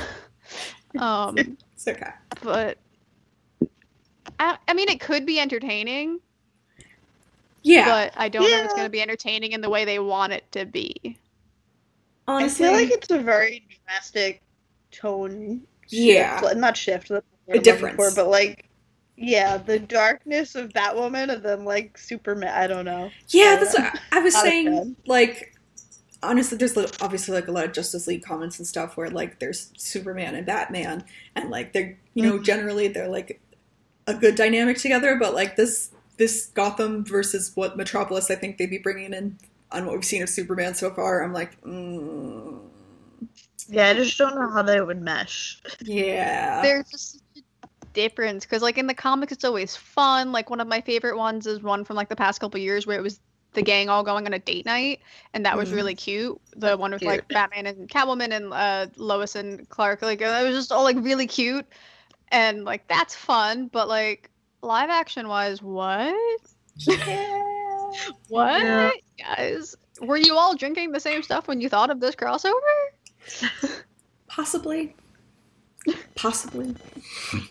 um, 0.99 1.39
It's 1.39 1.87
okay. 1.87 2.11
but 2.43 2.79
I, 4.39 4.57
I 4.67 4.75
mean, 4.75 4.89
it 4.89 5.01
could 5.01 5.27
be 5.27 5.39
entertaining, 5.39 6.19
Yeah. 7.63 7.85
but 7.85 8.15
I 8.17 8.29
don't 8.29 8.51
know 8.51 8.59
if 8.59 8.65
it's 8.65 8.75
gonna 8.75 8.89
be 8.89 9.03
entertaining 9.03 9.53
in 9.53 9.61
the 9.61 9.71
way 9.71 9.85
they 9.85 9.99
want 10.01 10.33
it 10.33 10.51
to 10.53 10.65
be. 10.65 11.19
Honestly, 12.27 12.67
I 12.67 12.69
feel 12.71 12.81
like 12.81 12.91
it's 12.91 13.11
a 13.11 13.19
very 13.19 13.67
drastic 13.87 14.43
tone. 14.91 15.63
Yeah. 15.89 16.41
shift. 16.41 16.57
not 16.57 16.77
shift. 16.77 17.11
A 17.49 17.59
difference. 17.59 17.97
For, 17.97 18.11
but 18.11 18.29
like, 18.29 18.69
yeah, 19.17 19.59
the 19.59 19.79
darkness 19.79 20.55
of 20.55 20.71
Batwoman 20.71 21.33
and 21.33 21.43
then 21.43 21.65
like 21.65 21.99
Superman. 21.99 22.53
I 22.55 22.67
don't 22.67 22.85
know. 22.85 23.11
yeah, 23.29 23.57
that's 23.57 23.75
what 23.79 23.99
I 24.13 24.21
was 24.21 24.35
saying. 24.35 24.97
Like, 25.07 25.55
honestly, 26.23 26.59
there's 26.59 26.77
obviously 27.01 27.35
like 27.35 27.49
a 27.49 27.53
lot 27.53 27.65
of 27.65 27.73
Justice 27.73 28.07
League 28.07 28.25
comments 28.25 28.59
and 28.59 28.67
stuff 28.67 28.97
where 28.97 29.11
like 29.11 29.39
there's 29.41 29.73
Superman 29.77 30.35
and 30.35 30.47
Batman, 30.47 31.05
and 31.37 31.51
like 31.51 31.73
they're 31.73 31.99
you 32.15 32.23
know 32.23 32.39
Mhm. 32.39 32.45
generally 32.45 32.89
they're 32.89 33.09
like 33.09 33.41
a 34.07 34.15
good 34.15 34.35
dynamic 34.35 34.79
together, 34.79 35.17
but 35.17 35.35
like 35.35 35.57
this 35.57 35.91
this 36.17 36.47
Gotham 36.55 37.05
versus 37.05 37.53
what 37.55 37.77
Metropolis 37.77 38.31
I 38.31 38.37
think 38.37 38.59
they'd 38.59 38.71
be 38.71 38.79
bringing 38.79 39.13
in 39.13 39.39
on 39.73 39.87
what 39.87 39.95
we've 39.97 40.05
seen 40.05 40.23
of 40.23 40.29
Superman 40.29 40.75
so 40.75 40.91
far, 40.93 41.23
I'm 41.25 41.33
like, 41.33 41.61
mm, 41.63 42.61
Yeah, 43.69 43.89
I 43.89 43.95
just 43.95 44.17
don't 44.19 44.35
know 44.35 44.51
how 44.51 44.63
they 44.63 44.81
would 44.81 45.01
mesh. 45.03 45.61
yeah, 45.81 46.63
There's 46.63 46.89
just 46.91 47.24
difference 47.95 48.45
because, 48.45 48.61
like, 48.61 48.77
in 48.77 48.87
the 48.87 48.95
comics, 48.95 49.33
it's 49.33 49.45
always 49.45 49.75
fun. 49.75 50.31
Like, 50.33 50.51
one 50.51 50.61
of 50.61 50.69
my 50.69 50.83
favorite 50.83 51.17
ones 51.17 51.47
is 51.47 51.63
one 51.63 51.85
from 51.85 51.97
like 51.97 52.09
the 52.11 52.17
past 52.17 52.41
couple 52.41 52.61
years 52.61 52.87
where 52.87 52.99
it 52.99 53.03
was 53.03 53.19
the 53.55 53.63
gang 53.63 53.89
all 53.89 54.03
going 54.03 54.27
on 54.27 54.35
a 54.35 54.39
date 54.39 54.67
night, 54.67 55.01
and 55.33 55.47
that 55.47 55.57
was 55.57 55.71
Mhm. 55.71 55.75
really 55.75 55.95
cute. 55.95 56.41
The 56.57 56.77
one 56.77 56.91
with 56.93 57.03
like 57.03 57.27
Batman 57.29 57.67
and 57.67 57.89
Catwoman 57.89 58.33
and 58.33 58.53
uh, 58.53 58.87
Lois 58.97 59.37
and 59.37 59.67
Clark, 59.69 60.03
like, 60.03 60.21
it 60.21 60.45
was 60.45 60.55
just 60.57 60.73
all 60.73 60.83
like 60.83 60.97
really 60.99 61.27
cute, 61.27 61.65
and 62.29 62.65
like 62.65 62.87
that's 62.89 63.15
fun. 63.15 63.69
But 63.69 63.89
like 63.89 64.29
live 64.63 64.91
action 64.91 65.29
wise, 65.29 65.63
what? 65.63 66.15
What, 68.29 68.61
Yeah. 68.61 68.91
guys? 69.19 69.77
Were 70.01 70.17
you 70.17 70.37
all 70.37 70.57
drinking 70.57 70.91
the 70.93 70.99
same 71.01 71.23
stuff 71.23 71.47
when 71.47 71.61
you 71.61 71.69
thought 71.69 71.91
of 71.91 72.01
this 72.01 72.17
crossover? 72.17 72.53
possibly, 74.27 74.97
possibly. 76.17 76.75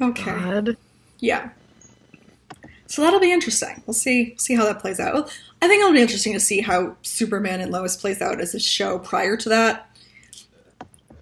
Okay. 0.00 0.24
God. 0.32 0.76
Yeah. 1.18 1.50
So 2.86 3.02
that'll 3.02 3.20
be 3.20 3.32
interesting. 3.32 3.82
We'll 3.86 3.94
see 3.94 4.34
see 4.38 4.56
how 4.56 4.64
that 4.64 4.80
plays 4.80 4.98
out. 4.98 5.30
I 5.62 5.68
think 5.68 5.80
it'll 5.80 5.92
be 5.92 6.00
interesting 6.00 6.32
to 6.32 6.40
see 6.40 6.60
how 6.60 6.96
Superman 7.02 7.60
and 7.60 7.70
Lois 7.70 7.96
plays 7.96 8.20
out 8.20 8.40
as 8.40 8.54
a 8.54 8.58
show 8.60 8.98
prior 8.98 9.36
to 9.36 9.48
that. 9.50 9.90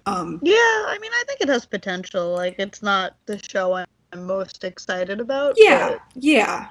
Um, 0.05 0.39
Yeah, 0.41 0.55
I 0.55 0.97
mean, 1.01 1.11
I 1.13 1.23
think 1.27 1.41
it 1.41 1.49
has 1.49 1.65
potential. 1.65 2.33
Like, 2.33 2.55
it's 2.57 2.81
not 2.81 3.15
the 3.25 3.37
show 3.37 3.73
I'm 3.73 3.85
most 4.25 4.63
excited 4.63 5.19
about. 5.19 5.55
yeah, 5.57 5.97
yeah. 6.15 6.69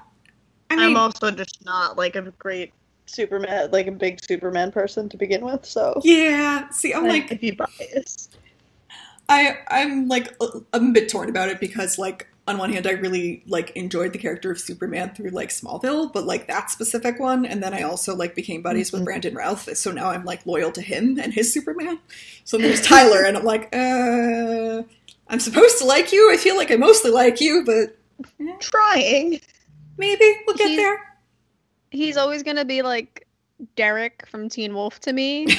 I 0.70 0.76
mean, 0.76 0.84
I'm 0.86 0.96
also 0.96 1.30
just 1.30 1.64
not 1.64 1.96
like 1.96 2.16
a 2.16 2.22
great 2.22 2.72
Superman, 3.06 3.70
like 3.70 3.86
a 3.86 3.92
big 3.92 4.22
Superman 4.24 4.72
person 4.72 5.08
to 5.10 5.16
begin 5.16 5.44
with. 5.44 5.64
So 5.64 6.00
yeah. 6.02 6.68
See, 6.70 6.92
I'm 6.92 7.04
I 7.04 7.08
like, 7.08 7.56
biased. 7.56 8.36
I 9.28 9.58
I'm 9.68 10.08
like 10.08 10.34
a- 10.40 10.60
I'm 10.72 10.90
a 10.90 10.92
bit 10.92 11.08
torn 11.08 11.28
about 11.28 11.48
it 11.48 11.60
because 11.60 11.98
like 11.98 12.26
on 12.46 12.56
one 12.56 12.72
hand 12.72 12.86
I 12.86 12.92
really 12.92 13.42
like 13.46 13.70
enjoyed 13.76 14.12
the 14.14 14.18
character 14.18 14.50
of 14.50 14.58
Superman 14.58 15.14
through 15.14 15.30
like 15.30 15.50
Smallville, 15.50 16.10
but 16.12 16.24
like 16.24 16.46
that 16.48 16.70
specific 16.70 17.18
one, 17.20 17.44
and 17.44 17.62
then 17.62 17.74
I 17.74 17.82
also 17.82 18.16
like 18.16 18.34
became 18.34 18.62
buddies 18.62 18.90
with 18.90 19.02
Mhm. 19.02 19.04
Brandon 19.04 19.34
Routh, 19.34 19.76
so 19.76 19.90
now 19.92 20.08
I'm 20.10 20.24
like 20.24 20.46
loyal 20.46 20.72
to 20.72 20.80
him 20.80 21.18
and 21.20 21.32
his 21.34 21.52
Superman. 21.52 21.98
So 22.44 22.56
there's 22.56 22.80
Tyler, 22.80 23.22
and 23.24 23.36
I'm 23.36 23.44
like, 23.44 23.68
uh, 23.74 24.82
I'm 25.28 25.40
supposed 25.40 25.76
to 25.78 25.84
like 25.84 26.10
you. 26.10 26.32
I 26.32 26.38
feel 26.38 26.56
like 26.56 26.70
I 26.70 26.76
mostly 26.76 27.10
like 27.10 27.38
you, 27.40 27.64
but 27.66 27.96
eh, 28.40 28.56
Trying. 28.60 29.40
maybe 29.98 30.40
we'll 30.46 30.56
get 30.56 30.68
He's- 30.68 30.78
there. 30.78 31.04
He's 31.90 32.16
always 32.16 32.42
gonna 32.42 32.64
be 32.64 32.80
like 32.82 33.26
Derek 33.76 34.26
from 34.26 34.48
Teen 34.48 34.72
Wolf 34.74 35.00
to 35.00 35.12
me. 35.12 35.48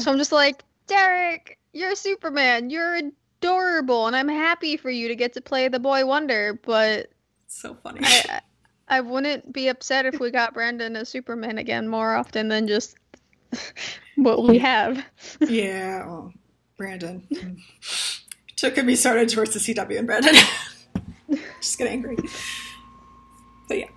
So 0.00 0.10
I'm 0.10 0.18
just 0.18 0.32
like, 0.32 0.64
Derek, 0.88 1.58
you're 1.72 1.94
Superman. 1.94 2.70
You're 2.70 3.00
adorable, 3.40 4.06
and 4.06 4.16
I'm 4.16 4.28
happy 4.28 4.76
for 4.76 4.90
you 4.90 5.08
to 5.08 5.16
get 5.16 5.32
to 5.34 5.40
play 5.40 5.68
the 5.68 5.80
boy 5.80 6.06
wonder. 6.06 6.58
But 6.64 7.10
So 7.46 7.74
funny. 7.82 8.00
I, 8.02 8.40
I 8.88 9.00
wouldn't 9.00 9.52
be 9.52 9.68
upset 9.68 10.06
if 10.06 10.20
we 10.20 10.30
got 10.30 10.54
Brandon 10.54 10.96
as 10.96 11.08
Superman 11.08 11.58
again 11.58 11.88
more 11.88 12.14
often 12.14 12.48
than 12.48 12.66
just 12.66 12.96
what 14.16 14.42
we 14.46 14.58
have. 14.58 15.04
yeah, 15.40 16.06
well, 16.06 16.32
Brandon. 16.76 17.26
Took 18.56 18.78
a 18.78 18.82
me 18.82 18.94
started 18.94 19.28
towards 19.28 19.54
the 19.54 19.58
CW 19.60 19.98
and 19.98 20.06
Brandon. 20.06 20.34
Just 21.60 21.78
get 21.78 21.88
angry. 21.88 22.16
But 23.68 23.78
yeah. 23.78 23.88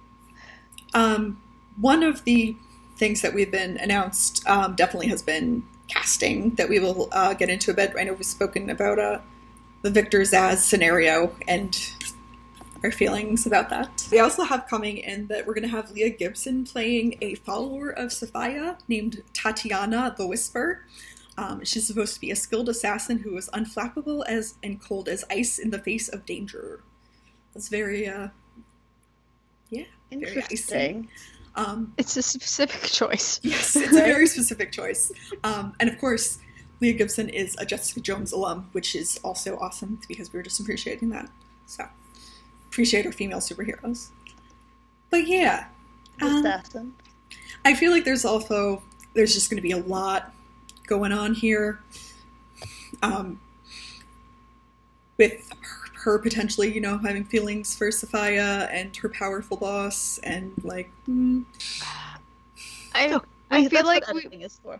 Um, 0.93 1.41
one 1.79 2.03
of 2.03 2.23
the 2.23 2.55
things 2.97 3.21
that 3.21 3.33
we've 3.33 3.51
been 3.51 3.77
announced 3.77 4.47
um, 4.47 4.75
definitely 4.75 5.07
has 5.07 5.21
been 5.21 5.63
casting 5.87 6.51
that 6.55 6.69
we 6.69 6.79
will 6.79 7.09
uh, 7.11 7.33
get 7.33 7.49
into 7.49 7.71
a 7.71 7.73
bit. 7.73 7.93
I 7.97 8.03
know 8.03 8.13
we've 8.13 8.25
spoken 8.25 8.69
about 8.69 8.99
uh, 8.99 9.19
the 9.81 9.91
Victor 9.91 10.21
Zsasz 10.21 10.57
scenario 10.57 11.35
and 11.47 11.77
our 12.83 12.91
feelings 12.91 13.45
about 13.45 13.69
that. 13.69 14.07
We 14.11 14.19
also 14.19 14.43
have 14.43 14.67
coming 14.67 14.97
in 14.97 15.27
that 15.27 15.45
we're 15.45 15.53
going 15.53 15.63
to 15.63 15.69
have 15.69 15.91
Leah 15.91 16.11
Gibson 16.11 16.65
playing 16.65 17.17
a 17.21 17.35
follower 17.35 17.89
of 17.89 18.11
Sophia 18.11 18.77
named 18.87 19.23
Tatiana 19.33 20.13
the 20.17 20.27
Whisper. 20.27 20.85
Um, 21.37 21.65
she's 21.65 21.85
supposed 21.85 22.13
to 22.15 22.21
be 22.21 22.31
a 22.31 22.35
skilled 22.35 22.69
assassin 22.69 23.19
who 23.19 23.35
is 23.37 23.49
unflappable 23.49 24.23
as 24.25 24.55
and 24.63 24.81
cold 24.81 25.09
as 25.09 25.25
ice 25.29 25.59
in 25.59 25.69
the 25.69 25.79
face 25.79 26.07
of 26.07 26.25
danger. 26.25 26.81
That's 27.53 27.67
very, 27.69 28.07
uh, 28.07 28.29
yeah, 29.69 29.83
very. 30.11 30.23
Interesting. 30.35 31.09
Um, 31.55 31.93
It's 31.97 32.17
a 32.17 32.21
specific 32.21 32.81
choice. 32.91 33.39
yes, 33.43 33.75
it's 33.75 33.87
a 33.91 34.01
very 34.01 34.27
specific 34.27 34.71
choice. 34.71 35.11
Um, 35.43 35.73
and 35.79 35.89
of 35.89 35.97
course, 35.99 36.39
Leah 36.81 36.93
Gibson 36.93 37.29
is 37.29 37.55
a 37.59 37.65
Jessica 37.65 38.01
Jones 38.01 38.31
alum, 38.33 38.69
which 38.73 38.95
is 38.95 39.19
also 39.23 39.57
awesome 39.59 39.99
because 40.07 40.31
we 40.33 40.37
were 40.37 40.43
just 40.43 40.59
appreciating 40.59 41.09
that. 41.09 41.29
So, 41.65 41.85
appreciate 42.67 43.05
our 43.05 43.11
female 43.13 43.39
superheroes. 43.39 44.09
But 45.09 45.27
yeah, 45.27 45.67
um, 46.21 46.37
Assassin. 46.45 46.93
I 47.63 47.73
feel 47.73 47.91
like 47.91 48.03
there's 48.03 48.25
also 48.25 48.83
there's 49.13 49.33
just 49.33 49.49
going 49.49 49.57
to 49.57 49.61
be 49.61 49.71
a 49.71 49.77
lot 49.77 50.33
going 50.85 51.11
on 51.13 51.33
here, 51.33 51.79
um, 53.01 53.39
with 55.17 55.49
her, 56.05 56.13
her 56.13 56.19
potentially, 56.19 56.73
you 56.73 56.81
know, 56.81 56.97
having 56.99 57.25
feelings 57.25 57.75
for 57.75 57.91
Sophia 57.91 58.69
and 58.71 58.95
her 58.97 59.09
powerful 59.09 59.57
boss, 59.57 60.19
and 60.23 60.51
like, 60.63 60.89
hmm, 61.05 61.41
I 62.93 63.19
I 63.51 63.63
That's 63.63 63.69
feel 63.69 63.83
what 63.83 63.85
like 63.85 64.13
we, 64.13 64.29
is 64.31 64.59
for. 64.63 64.79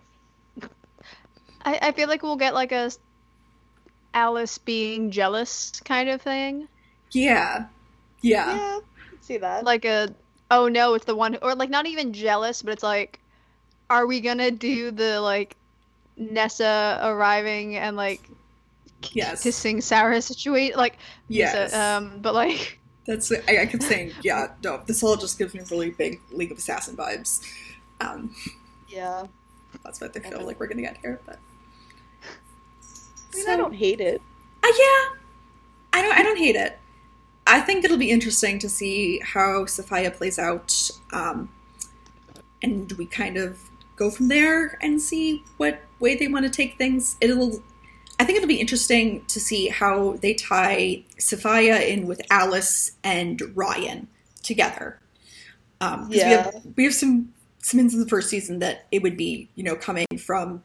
I, 1.66 1.80
I 1.82 1.92
feel 1.92 2.08
like 2.08 2.24
we'll 2.24 2.38
get 2.38 2.54
like 2.54 2.72
a 2.72 2.92
Alice 4.16 4.58
being 4.58 5.12
jealous 5.12 5.80
kind 5.86 6.10
of 6.10 6.22
thing. 6.22 6.70
yeah, 7.12 7.68
yeah, 8.22 8.60
Yeah, 8.60 8.80
see 9.22 9.38
that. 9.38 9.66
Like 9.66 9.86
a 9.86 10.16
oh 10.52 10.68
no, 10.68 10.94
it's 10.96 11.06
the 11.06 11.16
one 11.16 11.34
who, 11.34 11.40
or 11.40 11.56
like 11.56 11.70
not 11.70 11.88
even 11.88 12.14
jealous, 12.14 12.62
but 12.62 12.74
it's 12.74 12.84
like 12.84 13.20
are 13.90 14.08
we 14.08 14.22
gonna 14.22 14.52
do 14.52 14.92
the 14.92 15.22
like 15.22 15.58
Nyssa 16.18 17.00
arriving 17.04 17.78
and 17.78 17.98
like 17.98 18.32
yes, 19.14 19.44
kissing 19.44 19.82
Sara 19.82 20.22
situation 20.22 20.78
like 20.78 20.98
yes. 21.28 21.72
Nyssa, 21.72 21.82
um 21.82 22.20
but 22.22 22.34
like 22.34 22.80
That's 23.06 23.32
I, 23.32 23.62
I 23.62 23.66
kept 23.66 23.84
saying, 23.84 24.14
yeah, 24.24 24.54
no, 24.64 24.82
this 24.86 25.04
all 25.04 25.16
just 25.16 25.38
gives 25.38 25.54
me 25.54 25.62
really 25.70 25.92
big 25.92 26.22
League 26.32 26.52
of 26.52 26.58
Assassin 26.58 26.96
vibes. 26.96 27.42
Um, 28.02 28.36
yeah. 28.90 29.26
that's 29.84 30.02
what 30.02 30.14
they 30.14 30.20
feel 30.20 30.46
like 30.46 30.60
we're 30.60 30.68
gonna 30.68 30.82
get 30.82 30.98
here, 30.98 31.22
but 31.26 31.40
I 33.34 33.38
mean, 33.38 33.50
I 33.50 33.58
don't 33.58 33.74
hate 33.74 34.02
it. 34.02 34.22
Uh, 34.64 34.68
yeah, 34.68 35.20
I 35.94 36.02
don't. 36.02 36.18
I 36.18 36.24
don't 36.24 36.38
hate 36.38 36.56
it. 36.56 36.80
I 37.48 37.58
I 37.58 37.62
think 37.62 37.86
it'll 37.86 37.98
be 37.98 38.10
interesting 38.10 38.60
to 38.60 38.70
see 38.70 39.20
how 39.20 39.66
Sophia 39.66 40.12
plays 40.12 40.40
out, 40.40 40.90
um, 41.12 41.50
and 42.62 42.92
we 42.94 43.06
kind 43.06 43.38
of 43.38 43.60
go 43.96 44.10
from 44.10 44.28
there 44.28 44.78
and 44.82 45.02
see 45.02 45.44
what 45.58 45.82
way 46.00 46.16
they 46.16 46.28
want 46.28 46.46
to 46.46 46.52
take 46.52 46.78
things. 46.78 47.16
It'll, 47.22 47.62
I 48.20 48.24
think 48.24 48.38
it'll 48.38 48.48
be 48.48 48.62
interesting 48.62 49.26
to 49.28 49.40
see 49.40 49.68
how 49.68 50.14
they 50.22 50.34
tie 50.34 51.04
Sophia 51.20 51.82
in 51.82 52.08
with 52.08 52.22
Alice 52.32 52.94
and 53.04 53.42
Ryan 53.56 54.08
together. 54.42 55.00
Um, 55.82 56.02
'cause 56.06 56.10
we 56.12 56.20
Yeah. 56.20 56.44
have 56.44 56.62
we 56.78 56.84
have 56.86 56.94
some 56.96 57.34
some 57.62 57.80
hints 57.80 57.96
in 57.96 58.00
the 58.00 58.08
first 58.08 58.30
season 58.30 58.60
that 58.60 58.86
it 58.92 59.02
would 59.02 59.18
be 59.18 59.50
you 59.56 59.64
know 59.64 59.76
coming 59.76 60.06
from 60.20 60.62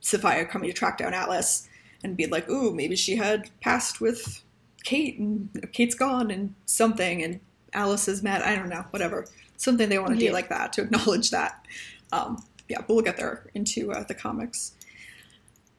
Sophia 0.00 0.44
coming 0.46 0.70
to 0.70 0.72
track 0.74 0.98
down 0.98 1.12
Alice 1.12 1.68
and 2.02 2.16
be 2.16 2.26
like, 2.26 2.48
ooh, 2.48 2.72
maybe 2.74 2.94
she 2.96 3.16
had 3.16 3.50
passed 3.60 4.00
with 4.00 4.42
Kate 4.84 5.18
and 5.18 5.48
Kate's 5.72 5.94
gone 5.94 6.30
and 6.30 6.54
something 6.66 7.22
and 7.22 7.40
Alice 7.72 8.06
is 8.08 8.22
mad. 8.22 8.42
I 8.42 8.54
don't 8.54 8.68
know, 8.68 8.84
whatever. 8.90 9.26
Something 9.56 9.88
they 9.88 9.98
want 9.98 10.12
to 10.14 10.18
do 10.26 10.30
like 10.32 10.48
that 10.50 10.72
to 10.74 10.82
acknowledge 10.82 11.30
that. 11.30 11.66
Um, 12.12 12.44
yeah, 12.68 12.78
but 12.80 12.90
we'll 12.94 13.02
get 13.04 13.16
there 13.16 13.46
into 13.54 13.90
uh, 13.92 14.04
the 14.04 14.14
comics. 14.14 14.72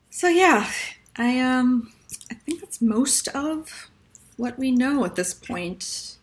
So 0.09 0.27
yeah, 0.27 0.69
I 1.17 1.39
um 1.39 1.91
I 2.31 2.35
think 2.35 2.61
that's 2.61 2.81
most 2.81 3.27
of 3.29 3.89
what 4.37 4.57
we 4.59 4.71
know 4.71 5.05
at 5.05 5.15
this 5.15 5.33
point. 5.33 6.17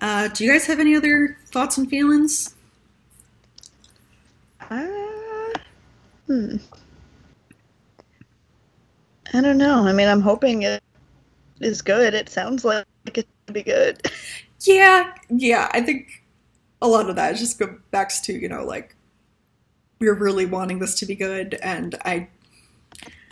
Uh, 0.00 0.28
do 0.28 0.44
you 0.44 0.52
guys 0.52 0.66
have 0.66 0.78
any 0.78 0.94
other 0.94 1.36
thoughts 1.46 1.76
and 1.76 1.90
feelings? 1.90 2.54
Uh, 4.70 4.86
hmm. 6.26 6.56
I 9.34 9.40
don't 9.40 9.58
know. 9.58 9.86
I 9.86 9.92
mean, 9.92 10.08
I'm 10.08 10.20
hoping 10.20 10.62
it 10.62 10.82
is 11.60 11.82
good. 11.82 12.14
It 12.14 12.28
sounds 12.28 12.64
like 12.64 12.86
it 13.06 13.26
should 13.46 13.54
be 13.54 13.62
good. 13.62 14.10
Yeah, 14.60 15.14
yeah. 15.28 15.68
I 15.72 15.80
think 15.80 16.24
a 16.82 16.88
lot 16.88 17.08
of 17.08 17.16
that 17.16 17.36
just 17.36 17.58
goes 17.58 17.78
back 17.90 18.10
to 18.24 18.32
you 18.32 18.48
know 18.48 18.64
like 18.64 18.94
we're 20.00 20.14
really 20.14 20.46
wanting 20.46 20.78
this 20.78 20.98
to 21.00 21.06
be 21.06 21.14
good, 21.14 21.58
and 21.62 21.94
I 22.04 22.28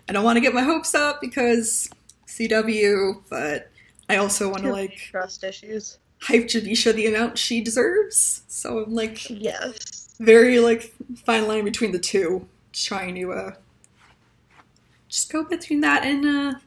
I 0.09 0.13
don't 0.13 0.25
want 0.25 0.37
to 0.37 0.41
get 0.41 0.55
my 0.55 0.63
hopes 0.63 0.95
up 0.95 1.21
because 1.21 1.89
CW, 2.29 3.23
but 3.29 3.71
I 4.09 4.17
also 4.17 4.51
want 4.51 4.63
to 4.65 4.71
like 4.71 4.97
trust 4.97 5.43
issues. 5.45 5.99
hype 6.23 6.45
Javicia 6.47 6.93
the 6.95 7.07
amount 7.07 7.39
she 7.39 7.61
deserves. 7.61 8.43
So 8.49 8.85
I'm 8.85 8.95
like 8.95 9.29
Yes. 9.31 10.15
very 10.21 10.59
like 10.61 10.95
fine 11.25 11.47
line 11.49 11.65
between 11.65 11.93
the 11.93 11.99
two, 11.99 12.47
trying 12.73 13.15
to 13.17 13.33
uh 13.33 13.51
just 15.09 15.31
go 15.33 15.45
between 15.45 15.81
that 15.81 16.05
and 16.05 16.25
uh 16.27 16.59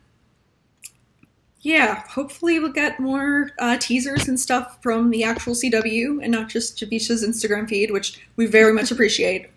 yeah, 1.62 2.04
hopefully 2.08 2.58
we'll 2.60 2.71
get 2.71 3.02
more 3.02 3.52
uh, 3.60 3.78
teasers 3.78 4.30
and 4.30 4.39
stuff 4.39 4.82
from 4.82 5.10
the 5.10 5.25
actual 5.25 5.54
CW 5.54 6.23
and 6.23 6.32
not 6.32 6.47
just 6.47 6.78
Javicia's 6.78 7.21
Instagram 7.21 7.67
feed, 7.67 7.91
which 7.91 8.21
we 8.38 8.45
very 8.45 8.71
much 8.71 8.91
appreciate, 8.91 9.47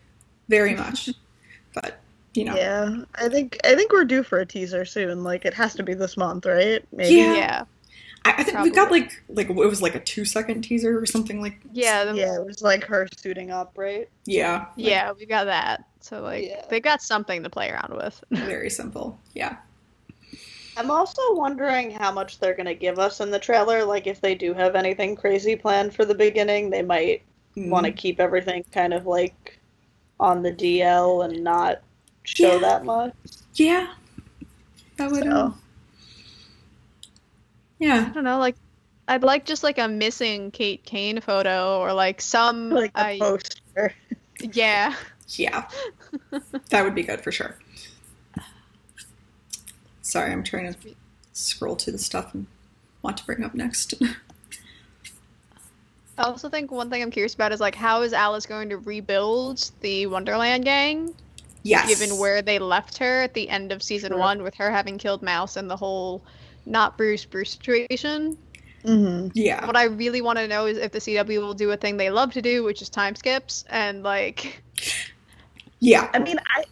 very 0.49 0.75
much. 0.75 1.11
But 1.75 2.02
you 2.35 2.45
know, 2.45 2.55
Yeah. 2.57 3.03
I 3.15 3.29
think 3.29 3.59
I 3.65 3.75
think 3.75 3.93
we're 3.93 4.05
due 4.05 4.23
for 4.23 4.41
a 4.41 4.47
teaser 4.47 4.85
soon. 4.85 5.23
Like 5.25 5.45
it 5.45 5.55
has 5.55 5.75
to 5.75 5.83
be 5.83 5.95
this 5.95 6.17
month, 6.17 6.47
right? 6.47 6.85
Maybe. 6.93 7.17
Yeah. 7.17 7.35
Yeah. 7.35 7.65
I, 8.25 8.35
I 8.39 8.43
think 8.45 8.61
we 8.61 8.71
got 8.71 8.91
like 8.91 9.11
like 9.29 9.51
it 9.51 9.55
was 9.57 9.83
like 9.83 9.95
a 9.95 10.01
two 10.01 10.25
second 10.25 10.63
teaser 10.63 10.99
or 10.99 11.07
something 11.07 11.41
like 11.41 11.59
Yeah. 11.73 12.05
the- 12.05 12.15
Yeah, 12.15 12.37
it 12.37 12.47
was 12.47 12.63
like 12.63 12.85
her 12.85 13.09
suiting 13.17 13.51
up, 13.51 13.73
right? 13.77 14.09
yeah, 14.25 14.59
like, 14.59 14.69
Yeah, 14.77 15.13
we 15.13 15.27
got 15.27 15.45
that. 15.45 15.85
So 16.01 16.23
like 16.23 16.45
Yeah. 16.47 16.65
they 16.69 16.81
got 16.81 17.03
something 17.03 17.43
to 17.43 17.51
play 17.51 17.71
around 17.71 17.95
with. 17.95 18.23
very 18.31 18.71
simple. 18.71 19.19
Yeah. 19.35 19.57
I'm 20.77 20.91
also 20.91 21.21
wondering 21.35 21.91
how 21.91 22.11
much 22.13 22.39
they're 22.41 22.55
gonna 22.55 22.75
give 22.75 22.99
us 22.99 23.21
in 23.21 23.31
the 23.31 23.39
trailer. 23.39 23.85
Like 23.85 24.07
if 24.07 24.21
they 24.21 24.35
do 24.35 24.55
have 24.55 24.75
anything 24.75 25.17
crazy 25.17 25.55
planned 25.57 25.95
for 25.95 26.05
the 26.05 26.15
beginning, 26.15 26.71
they 26.71 26.83
might 26.83 27.23
Mm. 27.55 27.69
want 27.69 27.85
to 27.85 27.93
keep 27.93 28.19
everything 28.19 28.65
kind 28.73 28.95
of 28.95 29.07
like 29.07 29.59
on 30.19 30.43
the 30.43 30.51
DL 30.51 31.23
and 31.27 31.45
not 31.45 31.83
show 32.25 32.53
Yeah. 32.55 32.59
that 32.59 32.85
much. 32.85 33.15
Yeah. 33.55 33.95
That 34.97 35.11
would 35.11 35.25
So- 35.25 35.31
um, 35.37 35.61
Yeah. 37.79 38.07
I 38.11 38.13
don't 38.15 38.25
know, 38.25 38.39
like 38.39 38.57
I'd 39.09 39.23
like 39.25 39.45
just 39.45 39.63
like 39.65 39.79
a 39.79 39.89
missing 39.89 40.51
Kate 40.53 40.85
Kane 40.85 41.21
photo 41.21 41.79
or 41.81 41.93
like 41.93 42.21
some 42.21 42.71
Like 42.71 42.93
the 42.95 43.01
I- 43.07 43.19
poster. 43.19 43.95
yeah. 44.41 44.95
Yeah. 45.29 45.69
that 46.71 46.85
would 46.85 46.95
be 46.95 47.03
good 47.03 47.21
for 47.21 47.33
sure. 47.33 47.59
Sorry, 50.03 50.31
I'm 50.33 50.43
trying 50.45 50.73
to 50.73 50.79
scroll 51.33 51.77
to 51.77 51.91
the 51.93 51.99
stuff 51.99 52.35
and 52.35 52.47
want 53.03 53.17
to 53.19 53.25
bring 53.25 53.43
up 53.45 53.55
next. 53.55 53.95
I 56.19 56.25
also 56.25 56.49
think 56.49 56.71
one 56.71 56.91
thing 56.91 57.03
I'm 57.03 57.11
curious 57.11 57.35
about 57.35 57.53
is 57.53 57.61
like 57.61 57.75
how 57.75 58.03
is 58.03 58.13
Alice 58.13 58.45
going 58.47 58.69
to 58.69 58.77
rebuild 58.79 59.71
the 59.81 60.07
Wonderland 60.07 60.65
gang 60.65 61.15
yes. 61.63 61.89
given 61.89 62.19
where 62.19 62.43
they 62.43 62.59
left 62.59 62.99
her 62.99 63.23
at 63.23 63.35
the 63.35 63.49
end 63.49 63.73
of 63.73 63.83
season 63.83 64.11
Sure. 64.13 64.19
one 64.19 64.43
with 64.43 64.55
her 64.57 64.71
having 64.71 64.99
killed 64.99 65.23
Mouse 65.23 65.57
and 65.57 65.71
the 65.71 65.77
whole 65.77 66.23
not 66.67 66.97
Bruce 66.97 67.25
Bruce 67.25 67.51
situation. 67.53 68.37
Mm-hmm. 68.85 69.29
Yeah. 69.35 69.65
What 69.67 69.77
I 69.77 69.85
really 69.85 70.21
want 70.23 70.39
to 70.39 70.49
know 70.49 70.67
is 70.67 70.77
if 70.79 70.91
the 70.93 70.99
CW 70.99 71.39
will 71.41 71.55
do 71.55 71.71
a 71.71 71.77
thing 71.77 71.97
they 71.97 72.11
love 72.11 72.33
to 72.33 72.43
do, 72.43 72.65
which 72.65 72.83
is 72.83 72.89
time 72.89 73.15
skips, 73.15 73.65
and 73.71 74.03
like 74.03 74.63
Yeah. 75.81 76.09
I 76.15 76.19
mean, 76.19 76.39
I 76.47 76.65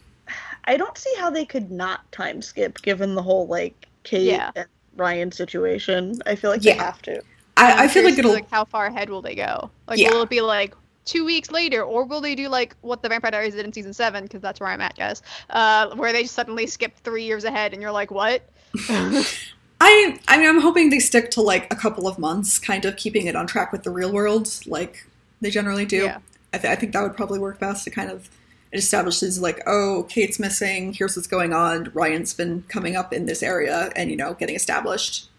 I 0.65 0.77
don't 0.77 0.97
see 0.97 1.13
how 1.17 1.29
they 1.29 1.45
could 1.45 1.71
not 1.71 2.09
time 2.11 2.41
skip 2.41 2.81
given 2.81 3.15
the 3.15 3.21
whole 3.23 3.47
like 3.47 3.87
Kate 4.03 4.23
Yeah. 4.23 4.51
and 4.55 4.65
Ryan 4.97 5.31
situation. 5.31 6.21
I 6.25 6.35
feel 6.35 6.51
like 6.51 6.61
they 6.61 6.71
have 6.73 7.01
to. 7.03 7.21
I, 7.57 7.83
I'm 7.83 7.89
feel 7.89 8.03
like 8.03 8.17
it'll. 8.17 8.33
like 8.33 8.49
how 8.49 8.65
far 8.65 8.87
ahead 8.87 9.09
will 9.09 9.21
they 9.21 9.35
go? 9.35 9.69
Like 9.87 9.99
Yeah. 9.99 10.11
will 10.11 10.23
it 10.23 10.29
be 10.29 10.41
like 10.41 10.75
two 11.05 11.25
weeks 11.25 11.51
later, 11.51 11.83
or 11.83 12.05
will 12.05 12.21
they 12.21 12.35
do 12.35 12.47
like 12.49 12.75
what 12.81 13.01
the 13.01 13.09
Vampire 13.09 13.31
Diaries 13.31 13.55
did 13.55 13.65
in 13.65 13.73
season 13.73 13.93
seven? 13.93 14.23
Because 14.23 14.41
that's 14.41 14.59
where 14.59 14.69
I'm 14.69 14.81
at, 14.81 14.97
guys. 14.97 15.21
Uh, 15.49 15.95
where 15.95 16.13
they 16.13 16.25
suddenly 16.25 16.67
skip 16.67 16.95
three 16.97 17.23
years 17.23 17.43
ahead, 17.43 17.73
and 17.73 17.81
you're 17.81 17.91
like, 17.91 18.11
what? 18.11 18.43
I 18.89 20.19
I 20.27 20.37
mean, 20.37 20.47
I'm 20.47 20.61
hoping 20.61 20.89
they 20.89 20.99
stick 20.99 21.31
to 21.31 21.41
like 21.41 21.71
a 21.73 21.75
couple 21.75 22.07
of 22.07 22.19
months, 22.19 22.59
kind 22.59 22.85
of 22.85 22.95
keeping 22.97 23.25
it 23.27 23.35
on 23.35 23.47
track 23.47 23.71
with 23.71 23.83
the 23.83 23.89
real 23.89 24.11
world, 24.11 24.47
like 24.67 25.05
they 25.41 25.49
generally 25.49 25.85
do. 25.85 26.03
Yeah. 26.03 26.19
I, 26.53 26.57
th- 26.57 26.71
I 26.71 26.75
think 26.75 26.93
that 26.93 27.01
would 27.01 27.15
probably 27.15 27.39
work 27.39 27.59
best 27.59 27.83
to 27.85 27.89
kind 27.89 28.11
of 28.11 28.29
it 28.71 28.77
establishes 28.77 29.41
like, 29.41 29.61
oh, 29.67 30.03
Kate's 30.07 30.39
missing. 30.39 30.93
Here's 30.93 31.15
what's 31.17 31.27
going 31.27 31.51
on. 31.51 31.91
Ryan's 31.93 32.33
been 32.33 32.63
coming 32.69 32.95
up 32.95 33.11
in 33.11 33.25
this 33.25 33.41
area, 33.43 33.91
and 33.95 34.09
you 34.11 34.15
know, 34.15 34.33
getting 34.33 34.55
established 34.55 35.29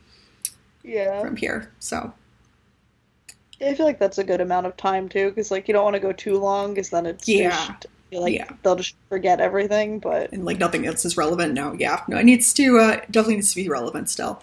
Yeah. 0.83 1.21
from 1.21 1.37
here. 1.37 1.71
So 1.79 2.13
I 3.63 3.75
feel 3.75 3.87
like 3.87 3.99
that's 3.99 4.19
a 4.19 4.25
good 4.25 4.41
amount 4.41 4.67
of 4.67 4.77
time 4.77 5.09
too, 5.09 5.29
because 5.31 5.51
like 5.51 5.69
you 5.69 5.75
don't 5.75 5.85
want 5.85 5.95
to 5.95 6.01
go 6.01 6.13
too 6.13 6.39
long, 6.39 6.75
because 6.75 6.91
then 6.91 7.07
it's 7.07 7.29
Yeah. 7.29 7.51
just, 7.51 7.87
like 8.13 8.35
Yeah. 8.35 8.49
they'll 8.63 8.77
just 8.77 8.95
forget 9.09 9.41
everything. 9.41 9.99
But 9.99 10.33
and 10.33 10.45
like 10.45 10.59
nothing 10.59 10.87
else 10.87 11.05
is 11.05 11.17
relevant. 11.17 11.55
No, 11.55 11.73
yeah, 11.73 12.01
no, 12.09 12.17
it 12.19 12.25
needs 12.25 12.53
to 12.55 12.79
uh, 12.79 12.97
definitely 13.11 13.37
needs 13.37 13.51
to 13.51 13.57
be 13.63 13.69
relevant 13.69 14.11
still. 14.11 14.43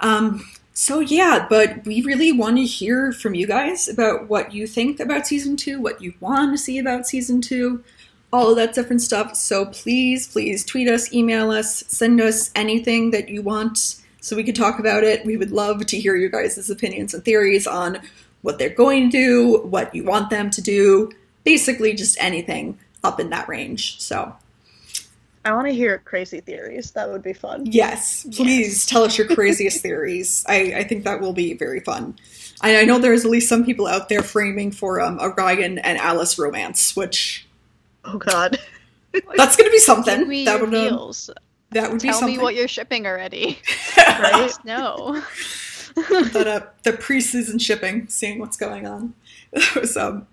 Um, 0.00 0.44
so 0.74 1.00
yeah, 1.00 1.46
but 1.48 1.84
we 1.86 2.02
really 2.02 2.32
want 2.32 2.56
to 2.56 2.64
hear 2.64 3.12
from 3.12 3.34
you 3.34 3.46
guys 3.46 3.88
about 3.88 4.28
what 4.28 4.52
you 4.52 4.66
think 4.66 4.98
about 5.00 5.26
season 5.26 5.56
two, 5.56 5.80
what 5.80 6.00
you 6.02 6.14
want 6.20 6.52
to 6.52 6.58
see 6.58 6.78
about 6.78 7.06
season 7.06 7.40
two, 7.40 7.84
all 8.32 8.50
of 8.50 8.56
that 8.56 8.74
different 8.74 9.02
stuff. 9.02 9.36
So 9.36 9.66
please, 9.66 10.26
please 10.26 10.64
tweet 10.64 10.88
us, 10.88 11.12
email 11.12 11.50
us, 11.50 11.84
send 11.88 12.20
us 12.20 12.50
anything 12.56 13.10
that 13.10 13.28
you 13.28 13.42
want 13.42 13.96
so 14.20 14.34
we 14.34 14.44
can 14.44 14.54
talk 14.54 14.78
about 14.78 15.04
it. 15.04 15.26
We 15.26 15.36
would 15.36 15.50
love 15.50 15.84
to 15.86 15.98
hear 15.98 16.16
your 16.16 16.30
guys' 16.30 16.70
opinions 16.70 17.12
and 17.12 17.24
theories 17.24 17.66
on 17.66 17.98
what 18.42 18.58
they're 18.58 18.68
going 18.70 19.10
to 19.10 19.16
do, 19.18 19.58
what 19.66 19.94
you 19.94 20.04
want 20.04 20.30
them 20.30 20.50
to 20.50 20.60
do, 20.60 21.10
basically 21.44 21.94
just 21.94 22.16
anything 22.20 22.78
up 23.04 23.18
in 23.20 23.30
that 23.30 23.48
range. 23.48 24.00
So 24.00 24.34
I 25.44 25.52
want 25.54 25.66
to 25.68 25.74
hear 25.74 25.98
crazy 25.98 26.40
theories. 26.40 26.92
That 26.92 27.10
would 27.10 27.22
be 27.22 27.32
fun. 27.32 27.66
Yes, 27.66 28.26
please 28.32 28.86
tell 28.86 29.02
us 29.04 29.18
your 29.18 29.26
craziest 29.26 29.82
theories. 29.82 30.44
I, 30.48 30.74
I 30.76 30.84
think 30.84 31.04
that 31.04 31.20
will 31.20 31.32
be 31.32 31.54
very 31.54 31.80
fun. 31.80 32.16
I, 32.60 32.80
I 32.80 32.84
know 32.84 32.98
there's 32.98 33.24
at 33.24 33.30
least 33.30 33.48
some 33.48 33.64
people 33.64 33.86
out 33.88 34.08
there 34.08 34.22
framing 34.22 34.70
for 34.70 35.00
um, 35.00 35.18
a 35.20 35.30
Ryan 35.30 35.78
and 35.78 35.98
Alice 35.98 36.38
romance, 36.38 36.94
which 36.94 37.46
Oh 38.04 38.18
God. 38.18 38.58
that's 39.36 39.56
going 39.56 39.68
to 39.68 39.72
be 39.72 39.78
Give 39.78 39.82
something. 39.82 40.28
me 40.28 40.44
That 40.44 40.58
your 40.58 40.66
would 40.66 40.74
um, 40.74 41.12
that 41.70 41.90
would 41.90 42.02
be 42.02 42.08
something. 42.08 42.10
Tell 42.10 42.18
something. 42.20 42.36
me 42.36 42.42
what 42.42 42.54
you're 42.54 42.68
shipping 42.68 43.06
already. 43.06 43.58
Right? 43.96 44.52
no. 44.64 45.22
that 46.32 46.46
uh, 46.46 46.66
the 46.82 46.92
pre-season 46.92 47.58
shipping, 47.58 48.08
seeing 48.08 48.38
what's 48.38 48.56
going 48.56 48.86
on. 48.86 49.14
That 49.52 49.74
was 49.74 49.98
um, 49.98 50.26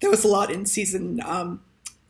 there 0.00 0.10
was 0.10 0.24
a 0.24 0.28
lot 0.28 0.50
in 0.50 0.66
season 0.66 1.20
um 1.24 1.60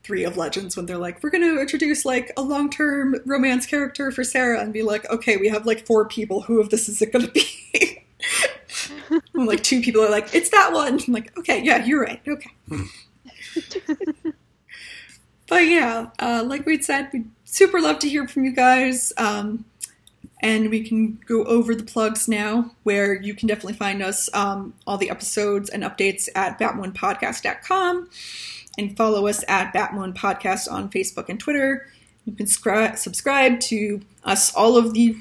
three 0.03 0.25
of 0.25 0.37
Legends 0.37 0.77
when 0.77 0.87
they're 0.87 0.99
like, 0.99 1.23
we're 1.23 1.31
going 1.31 1.43
to 1.45 1.61
introduce 1.61 2.05
like 2.05 2.33
a 2.37 2.43
long-term 2.43 3.17
romance 3.25 3.67
character 3.67 4.11
for 4.11 4.25
Sara, 4.25 4.61
and 4.61 4.73
be 4.73 4.83
like, 4.83 5.09
okay, 5.11 5.37
we 5.37 5.49
have 5.49 5.67
like 5.67 5.87
four 5.87 6.07
people. 6.07 6.43
Who 6.43 6.61
of 6.61 6.71
this 6.71 6.89
is 6.89 7.01
it 7.03 7.13
going 7.13 7.27
to 7.27 7.31
be? 7.31 8.05
and, 9.35 9.47
like 9.47 9.63
two 9.63 9.81
people 9.81 10.03
are 10.03 10.11
like, 10.11 10.35
it's 10.35 10.51
that 10.51 10.73
one. 10.73 11.01
I'm 11.07 11.13
like, 11.13 11.37
okay, 11.39 11.63
yeah, 11.63 11.85
you're 11.85 12.03
right. 12.03 12.21
Okay. 12.27 12.51
but 15.49 15.67
yeah, 15.67 16.11
uh, 16.19 16.43
like 16.47 16.67
we'd 16.67 16.85
said, 16.85 17.11
we'd 17.13 17.31
super 17.45 17.81
love 17.81 17.99
to 18.01 18.09
hear 18.09 18.27
from 18.27 18.45
you 18.45 18.53
guys. 18.53 19.13
Um, 19.17 19.65
And 20.43 20.71
we 20.71 20.83
can 20.83 21.21
go 21.27 21.45
over 21.45 21.75
the 21.75 21.85
plugs 21.85 22.27
now, 22.27 22.73
where 22.83 23.15
you 23.15 23.33
can 23.35 23.47
definitely 23.47 23.75
find 23.75 24.03
us, 24.03 24.29
um, 24.35 24.75
all 24.87 24.99
the 24.99 25.09
episodes 25.09 25.71
and 25.71 25.85
updates 25.85 26.29
at 26.35 26.59
batmoonpodcast.com 26.59 28.09
and 28.79 28.97
follow 28.97 29.27
us 29.27 29.45
at 29.49 29.73
Batmoon 29.73 30.15
Podcast 30.15 30.71
on 30.71 30.91
Facebook 30.91 31.29
and 31.29 31.39
Twitter. 31.39 31.89
You 32.25 32.33
can 32.33 32.47
scri- 32.47 32.97
subscribe 32.97 33.61
to 33.61 34.01
us 34.25 34.55
all 34.55 34.77
of 34.77 34.95
the 34.95 35.17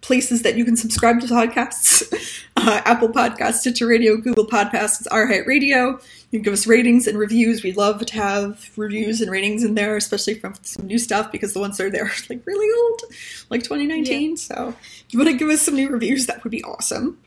places 0.00 0.42
that 0.42 0.56
you 0.56 0.64
can 0.64 0.76
subscribe 0.76 1.18
to 1.20 1.26
podcasts 1.26 2.02
uh, 2.56 2.82
Apple 2.84 3.08
Podcasts, 3.08 3.54
Stitcher 3.54 3.86
Radio, 3.86 4.16
Google 4.16 4.46
Podcasts, 4.46 5.06
iHeartRadio. 5.08 6.02
You 6.34 6.40
can 6.40 6.46
give 6.46 6.54
us 6.54 6.66
ratings 6.66 7.06
and 7.06 7.16
reviews. 7.16 7.62
We 7.62 7.70
love 7.70 8.04
to 8.04 8.14
have 8.16 8.68
reviews 8.76 9.20
and 9.20 9.30
ratings 9.30 9.62
in 9.62 9.76
there, 9.76 9.96
especially 9.96 10.34
from 10.34 10.54
some 10.62 10.88
new 10.88 10.98
stuff 10.98 11.30
because 11.30 11.52
the 11.52 11.60
ones 11.60 11.76
that 11.76 11.86
are 11.86 11.90
there 11.90 12.06
are 12.06 12.12
like 12.28 12.44
really 12.44 12.68
old, 12.76 13.02
like 13.50 13.62
2019. 13.62 14.30
Yeah. 14.30 14.36
So 14.36 14.74
if 14.80 15.04
you 15.10 15.20
want 15.20 15.30
to 15.30 15.36
give 15.36 15.48
us 15.48 15.62
some 15.62 15.76
new 15.76 15.88
reviews, 15.88 16.26
that 16.26 16.42
would 16.42 16.50
be 16.50 16.64
awesome. 16.64 17.20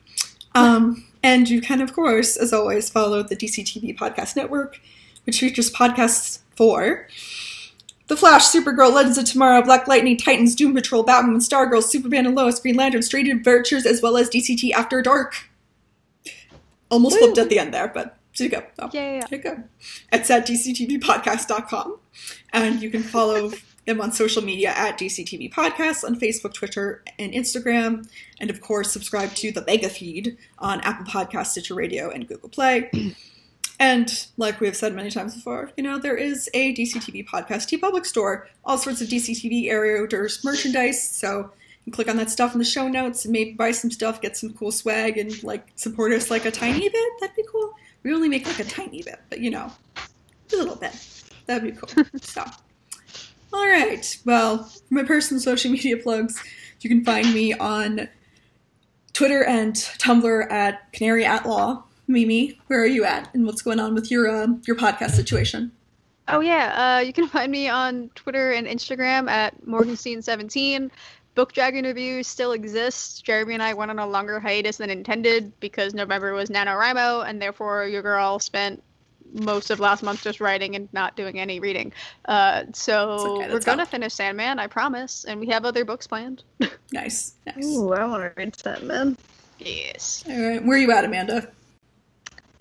Um, 0.54 1.06
and 1.22 1.48
you 1.48 1.62
can, 1.62 1.80
of 1.80 1.94
course, 1.94 2.36
as 2.36 2.52
always, 2.52 2.90
follow 2.90 3.22
the 3.22 3.34
DCTV 3.34 3.96
Podcast 3.96 4.36
Network, 4.36 4.78
which 5.24 5.40
features 5.40 5.72
podcasts 5.72 6.40
for 6.54 7.08
the 8.08 8.16
Flash, 8.16 8.44
Supergirl, 8.44 8.92
Legends 8.92 9.16
of 9.16 9.24
Tomorrow, 9.24 9.62
Black 9.62 9.88
Lightning, 9.88 10.18
Titans, 10.18 10.54
Doom 10.54 10.74
Patrol, 10.74 11.02
Batman, 11.02 11.38
Stargirl, 11.38 11.82
Superman 11.82 12.26
and 12.26 12.34
Lois, 12.34 12.60
Green 12.60 12.76
Lantern, 12.76 13.00
Strange 13.00 13.30
Adventures, 13.30 13.86
as 13.86 14.02
well 14.02 14.18
as 14.18 14.28
DCT 14.28 14.72
After 14.72 15.00
Dark. 15.00 15.48
Almost 16.90 17.18
flipped 17.18 17.38
at 17.38 17.48
the 17.48 17.58
end 17.58 17.72
there, 17.72 17.88
but 17.88 18.17
you 18.44 18.50
go. 18.50 18.62
Oh, 18.78 18.90
yeah, 18.92 19.14
yeah, 19.14 19.26
yeah. 19.30 19.38
go. 19.38 19.64
It's 20.12 20.30
at 20.30 20.46
dctvpodcast.com. 20.46 21.98
And 22.52 22.82
you 22.82 22.90
can 22.90 23.02
follow 23.02 23.52
them 23.86 24.00
on 24.00 24.12
social 24.12 24.42
media 24.42 24.70
at 24.70 24.98
DCTV 24.98 25.52
Podcasts 25.52 26.04
on 26.04 26.18
Facebook, 26.18 26.52
Twitter, 26.54 27.02
and 27.18 27.32
Instagram. 27.32 28.08
And 28.40 28.50
of 28.50 28.60
course, 28.60 28.92
subscribe 28.92 29.34
to 29.36 29.50
the 29.50 29.64
Mega 29.66 29.88
Feed 29.88 30.36
on 30.58 30.80
Apple 30.82 31.06
Podcasts, 31.06 31.48
Stitcher 31.48 31.74
Radio, 31.74 32.10
and 32.10 32.28
Google 32.28 32.48
Play. 32.48 32.90
And 33.80 34.26
like 34.36 34.58
we 34.60 34.66
have 34.66 34.76
said 34.76 34.94
many 34.94 35.10
times 35.10 35.36
before, 35.36 35.70
you 35.76 35.84
know, 35.84 35.98
there 35.98 36.16
is 36.16 36.50
a 36.52 36.74
DCTV 36.74 37.28
podcast 37.28 37.66
T 37.66 37.78
TeePublic 37.78 38.06
store, 38.06 38.48
all 38.64 38.76
sorts 38.76 39.00
of 39.00 39.08
DCTV 39.08 39.70
area 39.70 40.02
outdoors 40.02 40.44
merchandise. 40.44 41.00
So 41.00 41.38
you 41.38 41.84
can 41.84 41.92
click 41.92 42.08
on 42.08 42.16
that 42.16 42.28
stuff 42.28 42.54
in 42.54 42.58
the 42.58 42.64
show 42.64 42.88
notes 42.88 43.24
and 43.24 43.32
maybe 43.32 43.52
buy 43.52 43.70
some 43.70 43.92
stuff, 43.92 44.20
get 44.20 44.36
some 44.36 44.52
cool 44.54 44.72
swag, 44.72 45.16
and 45.16 45.42
like 45.44 45.64
support 45.76 46.12
us 46.12 46.28
like 46.28 46.44
a 46.44 46.50
tiny 46.50 46.88
bit. 46.88 47.12
That'd 47.20 47.36
be 47.36 47.44
cool. 47.50 47.72
We 48.02 48.14
only 48.14 48.28
make 48.28 48.46
like 48.46 48.60
a 48.60 48.64
tiny 48.64 49.02
bit, 49.02 49.20
but 49.28 49.40
you 49.40 49.50
know, 49.50 49.72
a 49.96 50.56
little 50.56 50.76
bit. 50.76 50.92
That'd 51.46 51.74
be 51.74 51.80
cool. 51.80 52.04
so, 52.20 52.44
all 53.52 53.66
right. 53.66 54.18
Well, 54.24 54.64
for 54.64 54.94
my 54.94 55.02
personal 55.02 55.40
social 55.40 55.70
media 55.70 55.96
plugs, 55.96 56.42
you 56.80 56.90
can 56.90 57.04
find 57.04 57.32
me 57.32 57.54
on 57.54 58.08
Twitter 59.12 59.44
and 59.44 59.74
Tumblr 59.74 60.50
at 60.50 60.92
Canary 60.92 61.24
at 61.24 61.46
Law. 61.46 61.84
Mimi, 62.06 62.58
where 62.68 62.80
are 62.80 62.86
you 62.86 63.04
at, 63.04 63.34
and 63.34 63.44
what's 63.44 63.60
going 63.60 63.80
on 63.80 63.94
with 63.94 64.10
your 64.10 64.28
uh, 64.28 64.46
your 64.66 64.76
podcast 64.76 65.10
situation? 65.10 65.72
Oh 66.28 66.40
yeah, 66.40 66.98
uh, 66.98 67.00
you 67.00 67.12
can 67.12 67.26
find 67.26 67.50
me 67.50 67.68
on 67.68 68.10
Twitter 68.14 68.52
and 68.52 68.66
Instagram 68.66 69.30
at 69.30 69.60
Morgenstein17. 69.64 70.90
Book 71.38 71.52
Dragon 71.52 71.84
reviews 71.84 72.26
still 72.26 72.50
exists. 72.50 73.22
Jeremy 73.22 73.54
and 73.54 73.62
I 73.62 73.72
went 73.72 73.92
on 73.92 74.00
a 74.00 74.06
longer 74.08 74.40
hiatus 74.40 74.78
than 74.78 74.90
intended 74.90 75.52
because 75.60 75.94
November 75.94 76.32
was 76.32 76.50
NaNoWriMo, 76.50 77.28
and 77.28 77.40
therefore 77.40 77.86
your 77.86 78.02
girl 78.02 78.40
spent 78.40 78.82
most 79.32 79.70
of 79.70 79.78
last 79.78 80.02
month 80.02 80.20
just 80.24 80.40
writing 80.40 80.74
and 80.74 80.92
not 80.92 81.14
doing 81.14 81.38
any 81.38 81.60
reading. 81.60 81.92
Uh, 82.24 82.64
so 82.72 83.36
okay, 83.36 83.52
we're 83.52 83.60
gonna 83.60 83.86
finish 83.86 84.14
Sandman, 84.14 84.58
I 84.58 84.66
promise, 84.66 85.26
and 85.26 85.38
we 85.38 85.46
have 85.46 85.64
other 85.64 85.84
books 85.84 86.08
planned. 86.08 86.42
nice, 86.92 87.34
nice. 87.46 87.64
Ooh, 87.64 87.92
I 87.92 88.04
want 88.04 88.24
to 88.24 88.32
read 88.36 88.58
Sandman. 88.58 89.16
Yes. 89.60 90.24
All 90.28 90.42
right, 90.42 90.64
where 90.64 90.76
are 90.76 90.80
you 90.80 90.90
at, 90.90 91.04
Amanda? 91.04 91.52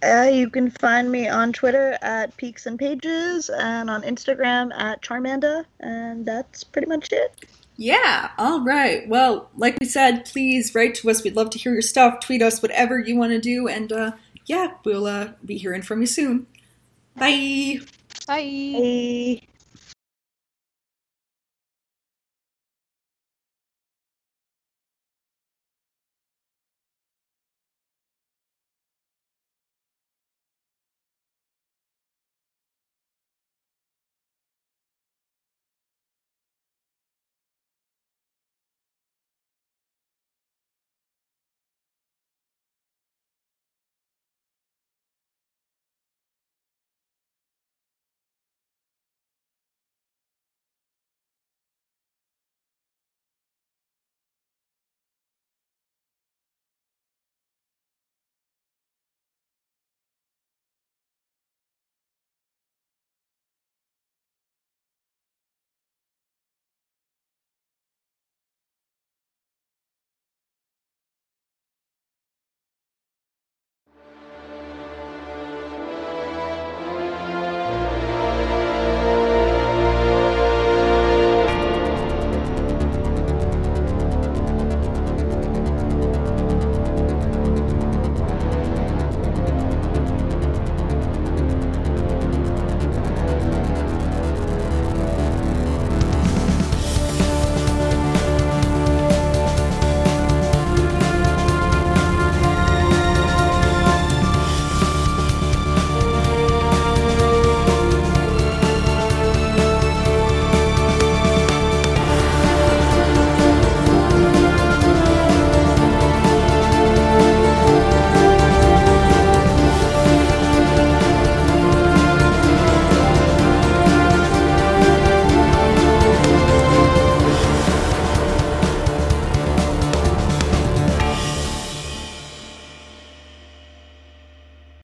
Uh, 0.04 0.30
you 0.32 0.52
can 0.52 0.70
find 0.70 1.12
me 1.12 1.28
on 1.28 1.52
Twitter 1.52 1.98
at 2.04 2.38
Peaks 2.38 2.68
and 2.68 2.78
Pages 2.78 3.50
and 3.50 3.90
on 3.90 4.04
Instagram 4.04 4.72
at 4.78 5.02
Charmanda, 5.02 5.66
and 5.80 6.28
that's 6.28 6.64
pretty 6.64 6.88
much 6.88 7.12
it. 7.12 7.44
Yeah, 7.78 8.32
all 8.40 8.64
right. 8.64 9.08
Well, 9.08 9.50
like 9.56 9.78
we 9.80 9.86
said, 9.86 10.26
please 10.26 10.74
write 10.74 10.96
to 10.96 11.10
us. 11.12 11.24
We'd 11.24 11.36
love 11.36 11.52
to 11.52 11.60
hear 11.60 11.74
your 11.74 11.84
stuff. 11.84 12.20
Tweet 12.20 12.42
us, 12.42 12.62
whatever 12.62 13.00
you 13.00 13.16
want 13.16 13.32
to 13.34 13.40
do, 13.40 13.68
and 13.68 13.92
uh, 13.92 14.12
yeah, 14.46 14.74
we'll 14.84 15.06
uh, 15.06 15.30
be 15.46 15.58
hearing 15.58 15.84
from 15.84 16.02
you 16.02 16.08
soon. 16.08 16.48
Bye. 17.16 17.80
Bye. 18.28 19.40
Bye. 19.42 19.48